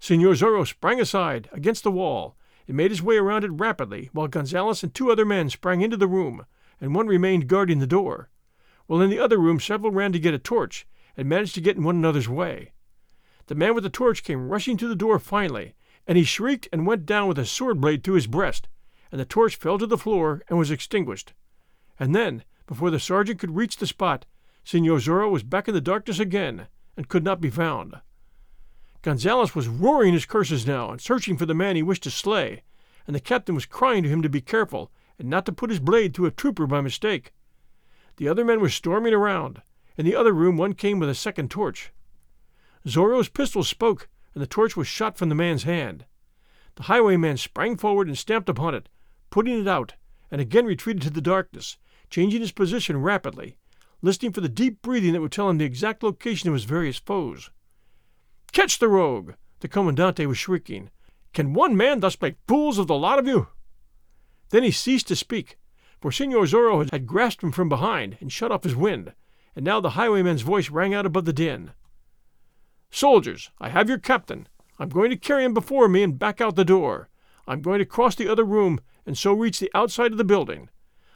Senor 0.00 0.34
Zorro 0.34 0.66
sprang 0.66 1.00
aside, 1.00 1.48
against 1.52 1.84
the 1.84 1.92
wall, 1.92 2.34
and 2.66 2.76
made 2.76 2.90
his 2.90 3.04
way 3.04 3.18
around 3.18 3.44
it 3.44 3.52
rapidly, 3.52 4.10
while 4.12 4.26
Gonzales 4.26 4.82
and 4.82 4.92
two 4.92 5.12
other 5.12 5.24
men 5.24 5.48
sprang 5.48 5.80
into 5.80 5.96
the 5.96 6.08
room, 6.08 6.44
and 6.80 6.92
one 6.92 7.06
remained 7.06 7.46
guarding 7.46 7.78
the 7.78 7.86
door, 7.86 8.30
while 8.88 9.00
in 9.00 9.10
the 9.10 9.20
other 9.20 9.38
room 9.38 9.60
several 9.60 9.92
ran 9.92 10.10
to 10.10 10.18
get 10.18 10.34
a 10.34 10.40
torch, 10.40 10.88
and 11.16 11.28
managed 11.28 11.54
to 11.54 11.60
get 11.60 11.76
in 11.76 11.84
one 11.84 11.94
another's 11.94 12.28
way. 12.28 12.72
The 13.46 13.54
man 13.54 13.74
with 13.74 13.84
the 13.84 13.90
torch 13.90 14.22
came 14.22 14.48
rushing 14.48 14.76
to 14.76 14.88
the 14.88 14.94
door 14.94 15.18
finally, 15.18 15.74
and 16.06 16.16
he 16.16 16.24
shrieked 16.24 16.68
and 16.72 16.86
went 16.86 17.06
down 17.06 17.28
with 17.28 17.38
a 17.38 17.46
sword 17.46 17.80
blade 17.80 18.02
through 18.02 18.14
his 18.14 18.26
breast, 18.26 18.68
and 19.10 19.20
the 19.20 19.24
torch 19.24 19.56
fell 19.56 19.78
to 19.78 19.86
the 19.86 19.98
floor 19.98 20.42
and 20.48 20.58
was 20.58 20.70
extinguished. 20.70 21.32
And 21.98 22.14
then, 22.14 22.44
before 22.66 22.90
the 22.90 23.00
sergeant 23.00 23.38
could 23.38 23.56
reach 23.56 23.76
the 23.76 23.86
spot, 23.86 24.26
Senor 24.64 24.98
Zorro 24.98 25.30
was 25.30 25.42
back 25.42 25.68
in 25.68 25.74
the 25.74 25.80
darkness 25.80 26.18
again, 26.18 26.68
and 26.96 27.08
could 27.08 27.24
not 27.24 27.40
be 27.40 27.50
found. 27.50 27.96
Gonzales 29.02 29.54
was 29.54 29.66
roaring 29.66 30.12
his 30.12 30.26
curses 30.26 30.66
now 30.66 30.90
and 30.90 31.00
searching 31.00 31.36
for 31.36 31.46
the 31.46 31.54
man 31.54 31.74
he 31.74 31.82
wished 31.82 32.04
to 32.04 32.10
slay, 32.10 32.62
and 33.06 33.16
the 33.16 33.20
captain 33.20 33.54
was 33.54 33.66
crying 33.66 34.04
to 34.04 34.08
him 34.08 34.22
to 34.22 34.28
be 34.28 34.40
careful 34.40 34.92
and 35.18 35.28
not 35.28 35.44
to 35.46 35.52
put 35.52 35.70
his 35.70 35.80
blade 35.80 36.14
through 36.14 36.26
a 36.26 36.30
trooper 36.30 36.66
by 36.66 36.80
mistake. 36.80 37.32
The 38.16 38.28
other 38.28 38.44
men 38.44 38.60
were 38.60 38.68
storming 38.68 39.12
around. 39.12 39.60
In 39.96 40.04
the 40.04 40.14
other 40.14 40.32
room 40.32 40.56
one 40.56 40.74
came 40.74 41.00
with 41.00 41.08
a 41.08 41.14
second 41.14 41.50
torch. 41.50 41.92
Zorro's 42.86 43.28
pistol 43.28 43.62
spoke, 43.64 44.08
and 44.34 44.42
the 44.42 44.46
torch 44.46 44.76
was 44.76 44.88
shot 44.88 45.16
from 45.16 45.28
the 45.28 45.34
man's 45.34 45.62
hand. 45.64 46.04
The 46.76 46.84
highwayman 46.84 47.36
sprang 47.36 47.76
forward 47.76 48.08
and 48.08 48.16
stamped 48.16 48.48
upon 48.48 48.74
it, 48.74 48.88
putting 49.30 49.60
it 49.60 49.68
out, 49.68 49.94
and 50.30 50.40
again 50.40 50.64
retreated 50.64 51.02
to 51.02 51.10
the 51.10 51.20
darkness, 51.20 51.76
changing 52.10 52.40
his 52.40 52.52
position 52.52 53.02
rapidly, 53.02 53.56
listening 54.00 54.32
for 54.32 54.40
the 54.40 54.48
deep 54.48 54.82
breathing 54.82 55.12
that 55.12 55.20
would 55.20 55.32
tell 55.32 55.48
him 55.48 55.58
the 55.58 55.64
exact 55.64 56.02
location 56.02 56.48
of 56.48 56.54
his 56.54 56.64
various 56.64 56.98
foes. 56.98 57.50
Catch 58.52 58.78
the 58.78 58.88
rogue! 58.88 59.34
The 59.60 59.68
commandante 59.68 60.26
was 60.26 60.38
shrieking. 60.38 60.90
Can 61.32 61.54
one 61.54 61.76
man 61.76 62.00
thus 62.00 62.20
make 62.20 62.34
fools 62.48 62.78
of 62.78 62.88
the 62.88 62.96
lot 62.96 63.18
of 63.18 63.26
you? 63.26 63.48
Then 64.50 64.64
he 64.64 64.70
ceased 64.70 65.08
to 65.08 65.16
speak, 65.16 65.56
for 66.00 66.10
Senor 66.10 66.44
Zorro 66.44 66.90
had 66.90 67.06
grasped 67.06 67.42
him 67.42 67.52
from 67.52 67.68
behind 67.68 68.18
and 68.20 68.32
shut 68.32 68.50
off 68.50 68.64
his 68.64 68.74
wind, 68.74 69.12
and 69.54 69.64
now 69.64 69.80
the 69.80 69.90
highwayman's 69.90 70.42
voice 70.42 70.68
rang 70.68 70.92
out 70.92 71.06
above 71.06 71.24
the 71.24 71.32
din. 71.32 71.70
Soldiers, 72.94 73.50
I 73.58 73.70
have 73.70 73.88
your 73.88 73.98
captain. 73.98 74.46
I'm 74.78 74.90
going 74.90 75.08
to 75.08 75.16
carry 75.16 75.44
him 75.44 75.54
before 75.54 75.88
me 75.88 76.02
and 76.02 76.18
back 76.18 76.42
out 76.42 76.56
the 76.56 76.64
door. 76.64 77.08
I'm 77.48 77.62
going 77.62 77.78
to 77.78 77.86
cross 77.86 78.14
the 78.14 78.28
other 78.28 78.44
room 78.44 78.80
and 79.06 79.16
so 79.16 79.32
reach 79.32 79.58
the 79.58 79.70
outside 79.74 80.12
of 80.12 80.18
the 80.18 80.24
building. 80.24 80.68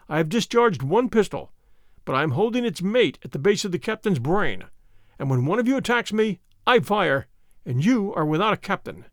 I 0.08 0.16
have 0.16 0.30
discharged 0.30 0.82
one 0.82 1.10
pistol, 1.10 1.52
but 2.06 2.14
I 2.14 2.22
am 2.22 2.30
holding 2.30 2.64
its 2.64 2.80
mate 2.80 3.18
at 3.22 3.32
the 3.32 3.38
base 3.38 3.62
of 3.66 3.72
the 3.72 3.78
captain's 3.78 4.18
brain, 4.18 4.64
and 5.18 5.28
when 5.28 5.44
one 5.44 5.58
of 5.58 5.68
you 5.68 5.76
attacks 5.76 6.14
me, 6.14 6.40
I 6.66 6.80
fire, 6.80 7.26
and 7.66 7.84
you 7.84 8.12
are 8.14 8.24
without 8.24 8.54
a 8.54 8.56
captain. 8.56 9.04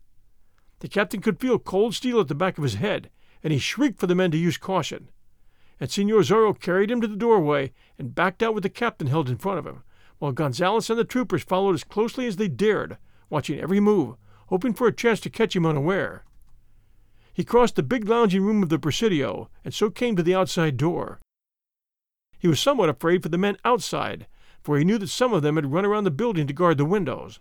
The 0.78 0.88
captain 0.88 1.20
could 1.20 1.40
feel 1.40 1.58
cold 1.58 1.94
steel 1.94 2.18
at 2.18 2.28
the 2.28 2.34
back 2.34 2.56
of 2.56 2.64
his 2.64 2.76
head, 2.76 3.10
and 3.42 3.52
he 3.52 3.58
shrieked 3.58 4.00
for 4.00 4.06
the 4.06 4.14
men 4.14 4.30
to 4.30 4.38
use 4.38 4.56
caution. 4.56 5.10
And 5.78 5.90
Senor 5.90 6.20
Zorro 6.20 6.58
carried 6.58 6.90
him 6.90 7.02
to 7.02 7.08
the 7.08 7.14
doorway 7.14 7.72
and 7.98 8.14
backed 8.14 8.42
out 8.42 8.54
with 8.54 8.62
the 8.62 8.70
captain 8.70 9.08
held 9.08 9.28
in 9.28 9.36
front 9.36 9.58
of 9.58 9.66
him 9.66 9.82
while 10.18 10.32
Gonzales 10.32 10.90
and 10.90 10.98
the 10.98 11.04
troopers 11.04 11.42
followed 11.42 11.74
as 11.74 11.84
closely 11.84 12.26
as 12.26 12.36
they 12.36 12.48
dared, 12.48 12.98
watching 13.30 13.58
every 13.58 13.80
move, 13.80 14.16
hoping 14.48 14.72
for 14.72 14.86
a 14.86 14.92
chance 14.92 15.20
to 15.20 15.30
catch 15.30 15.56
him 15.56 15.66
unaware. 15.66 16.24
He 17.32 17.44
crossed 17.44 17.76
the 17.76 17.82
big 17.82 18.08
lounging 18.08 18.42
room 18.42 18.62
of 18.62 18.68
the 18.68 18.78
Presidio, 18.78 19.50
and 19.64 19.74
so 19.74 19.90
came 19.90 20.14
to 20.16 20.22
the 20.22 20.34
outside 20.34 20.76
door. 20.76 21.20
He 22.38 22.46
was 22.46 22.60
somewhat 22.60 22.88
afraid 22.88 23.22
for 23.22 23.28
the 23.28 23.38
men 23.38 23.56
outside, 23.64 24.26
for 24.62 24.78
he 24.78 24.84
knew 24.84 24.98
that 24.98 25.08
some 25.08 25.32
of 25.32 25.42
them 25.42 25.56
had 25.56 25.72
run 25.72 25.84
around 25.84 26.04
the 26.04 26.10
building 26.10 26.46
to 26.46 26.52
guard 26.52 26.78
the 26.78 26.84
windows. 26.84 27.40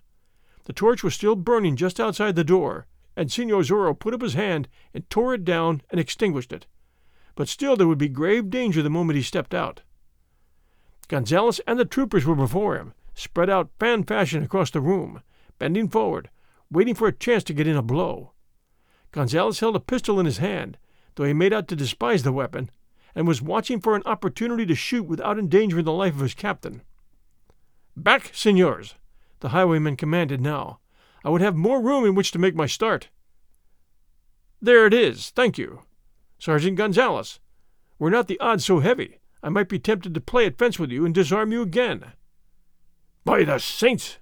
The 0.66 0.74
torch 0.74 1.04
was 1.04 1.14
still 1.14 1.36
burning 1.36 1.76
just 1.76 2.00
outside 2.00 2.36
the 2.36 2.44
door, 2.44 2.88
and 3.16 3.32
Senor 3.32 3.62
Zorro 3.62 3.98
put 3.98 4.14
up 4.14 4.22
his 4.22 4.34
hand 4.34 4.68
and 4.94 5.10
tore 5.10 5.34
it 5.34 5.46
down 5.46 5.82
and 5.90 6.00
extinguished 6.00 6.52
it. 6.52 6.68
But 7.36 7.48
still 7.48 7.76
there 7.76 7.88
would 7.88 7.98
be 7.98 8.10
grave 8.10 8.50
danger 8.50 8.82
the 8.82 8.90
moment 8.90 9.18
he 9.18 9.24
stepped 9.24 9.54
out. 9.54 9.82
Gonzales 11.08 11.60
and 11.68 11.80
the 11.80 11.86
troopers 11.86 12.26
were 12.26 12.36
before 12.36 12.76
him, 12.76 12.94
spread 13.14 13.50
out 13.50 13.70
fan 13.80 14.04
fashion 14.04 14.44
across 14.44 14.72
the 14.72 14.82
room, 14.82 15.22
bending 15.60 15.90
forward, 15.90 16.30
waiting 16.72 16.96
for 16.96 17.08
a 17.08 17.14
chance 17.14 17.44
to 17.46 17.54
get 17.54 17.68
in 17.68 17.76
a 17.76 17.82
blow. 17.82 18.32
Gonzales 19.12 19.60
held 19.60 19.76
a 19.76 19.80
pistol 19.80 20.20
in 20.20 20.26
his 20.26 20.40
hand, 20.40 20.78
though 21.16 21.26
he 21.26 21.34
made 21.34 21.54
out 21.54 21.68
to 21.68 21.76
despise 21.76 22.24
the 22.24 22.32
weapon, 22.32 22.70
and 23.14 23.28
was 23.28 23.42
watching 23.42 23.80
for 23.80 23.96
an 23.96 24.04
opportunity 24.06 24.66
to 24.66 24.76
shoot 24.76 25.04
without 25.04 25.38
endangering 25.38 25.86
the 25.86 25.92
life 25.92 26.16
of 26.16 26.22
his 26.22 26.34
captain. 26.34 26.82
Back, 27.96 28.32
senors! 28.34 28.96
the 29.42 29.50
highwayman 29.50 29.98
commanded 29.98 30.42
now. 30.42 30.80
I 31.24 31.30
would 31.30 31.42
have 31.42 31.56
more 31.56 31.82
room 31.82 32.06
in 32.06 32.16
which 32.16 32.32
to 32.32 32.40
make 32.40 32.56
my 32.56 32.66
start. 32.66 33.10
There 34.62 34.88
it 34.88 34.94
is, 34.94 35.30
thank 35.30 35.58
you. 35.58 35.82
Sergeant 36.40 36.78
Gonzales, 36.78 37.40
were 38.00 38.10
not 38.10 38.28
the 38.28 38.40
odds 38.40 38.66
so 38.66 38.80
heavy, 38.80 39.20
I 39.44 39.50
might 39.50 39.68
be 39.68 39.78
tempted 39.78 40.14
to 40.14 40.22
play 40.22 40.46
at 40.46 40.58
fence 40.58 40.80
with 40.80 40.90
you 40.90 41.06
and 41.06 41.14
disarm 41.14 41.52
you 41.52 41.62
again. 41.62 42.14
By 43.26 43.44
the 43.44 43.60
saints! 43.60 44.18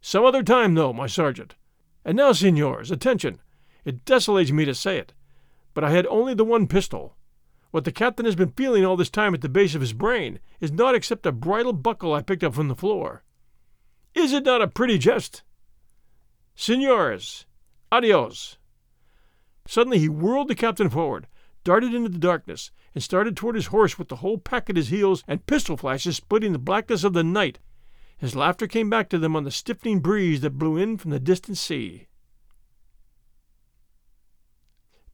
Some 0.00 0.24
other 0.24 0.44
time, 0.44 0.74
though, 0.74 0.92
my 0.92 1.08
sergeant. 1.08 1.56
And 2.04 2.16
now, 2.16 2.32
signors, 2.32 2.92
attention! 2.92 3.40
It 3.84 4.04
desolates 4.04 4.52
me 4.52 4.64
to 4.64 4.74
say 4.74 4.98
it, 4.98 5.12
but 5.74 5.82
I 5.82 5.90
had 5.90 6.06
only 6.06 6.34
the 6.34 6.44
one 6.44 6.68
pistol. 6.68 7.16
What 7.72 7.84
the 7.84 7.92
captain 7.92 8.24
has 8.24 8.36
been 8.36 8.52
feeling 8.52 8.84
all 8.84 8.96
this 8.96 9.10
time 9.10 9.34
at 9.34 9.40
the 9.40 9.48
base 9.48 9.74
of 9.74 9.80
his 9.80 9.92
brain 9.92 10.38
is 10.60 10.72
naught 10.72 10.94
except 10.94 11.26
a 11.26 11.32
bridle 11.32 11.72
buckle 11.72 12.14
I 12.14 12.22
picked 12.22 12.44
up 12.44 12.54
from 12.54 12.68
the 12.68 12.76
floor. 12.76 13.24
Is 14.14 14.32
it 14.32 14.44
not 14.44 14.62
a 14.62 14.68
pretty 14.68 14.98
jest? 14.98 15.42
Signores, 16.54 17.46
adios! 17.90 18.58
Suddenly 19.66 19.98
he 19.98 20.08
whirled 20.08 20.48
the 20.48 20.54
captain 20.54 20.90
forward, 20.90 21.26
darted 21.64 21.94
into 21.94 22.08
the 22.08 22.18
darkness, 22.18 22.70
and 22.94 23.02
started 23.02 23.36
toward 23.36 23.54
his 23.54 23.66
horse 23.66 23.98
with 23.98 24.08
the 24.08 24.16
whole 24.16 24.38
pack 24.38 24.68
at 24.68 24.76
his 24.76 24.88
heels 24.88 25.22
and 25.28 25.46
pistol 25.46 25.76
flashes 25.76 26.16
splitting 26.16 26.52
the 26.52 26.58
blackness 26.58 27.04
of 27.04 27.12
the 27.12 27.24
night. 27.24 27.58
His 28.16 28.36
laughter 28.36 28.66
came 28.66 28.90
back 28.90 29.08
to 29.10 29.18
them 29.18 29.34
on 29.34 29.44
the 29.44 29.50
stiffening 29.50 30.00
breeze 30.00 30.42
that 30.42 30.58
blew 30.58 30.76
in 30.76 30.98
from 30.98 31.10
the 31.10 31.18
distant 31.18 31.56
sea. 31.56 32.06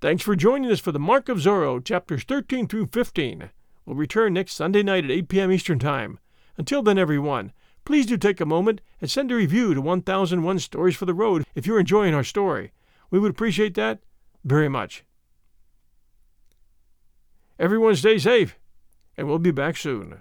Thanks 0.01 0.23
for 0.23 0.37
joining 0.37 0.70
us 0.70 0.81
for 0.81 0.93
the 0.93 0.99
Mark 0.99 1.31
of 1.31 1.39
Zorro, 1.39 1.83
chapters 1.83 2.23
13 2.25 2.68
through 2.68 2.87
15. 2.89 3.51
We'll 3.87 3.97
return 3.97 4.35
next 4.35 4.53
Sunday 4.53 4.83
night 4.83 5.05
at 5.05 5.11
8 5.11 5.29
p.m. 5.29 5.51
Eastern 5.51 5.79
Time. 5.79 6.18
Until 6.59 6.83
then, 6.83 6.99
everyone, 6.99 7.53
please 7.87 8.05
do 8.05 8.18
take 8.18 8.41
a 8.41 8.45
moment 8.45 8.83
and 9.01 9.11
send 9.11 9.33
a 9.33 9.37
review 9.37 9.73
to 9.73 9.81
1001 9.81 10.59
Stories 10.59 10.97
for 10.97 11.07
the 11.07 11.14
Road 11.14 11.47
if 11.55 11.66
you're 11.66 11.81
enjoying 11.81 12.12
our 12.12 12.25
story. 12.25 12.73
We 13.11 13.18
would 13.18 13.31
appreciate 13.31 13.75
that 13.77 14.01
very 14.45 14.68
much. 14.68 15.06
Everyone 17.59 17.97
stay 17.97 18.19
safe, 18.19 18.59
and 19.17 19.27
we'll 19.27 19.39
be 19.39 19.51
back 19.51 19.77
soon. 19.77 20.21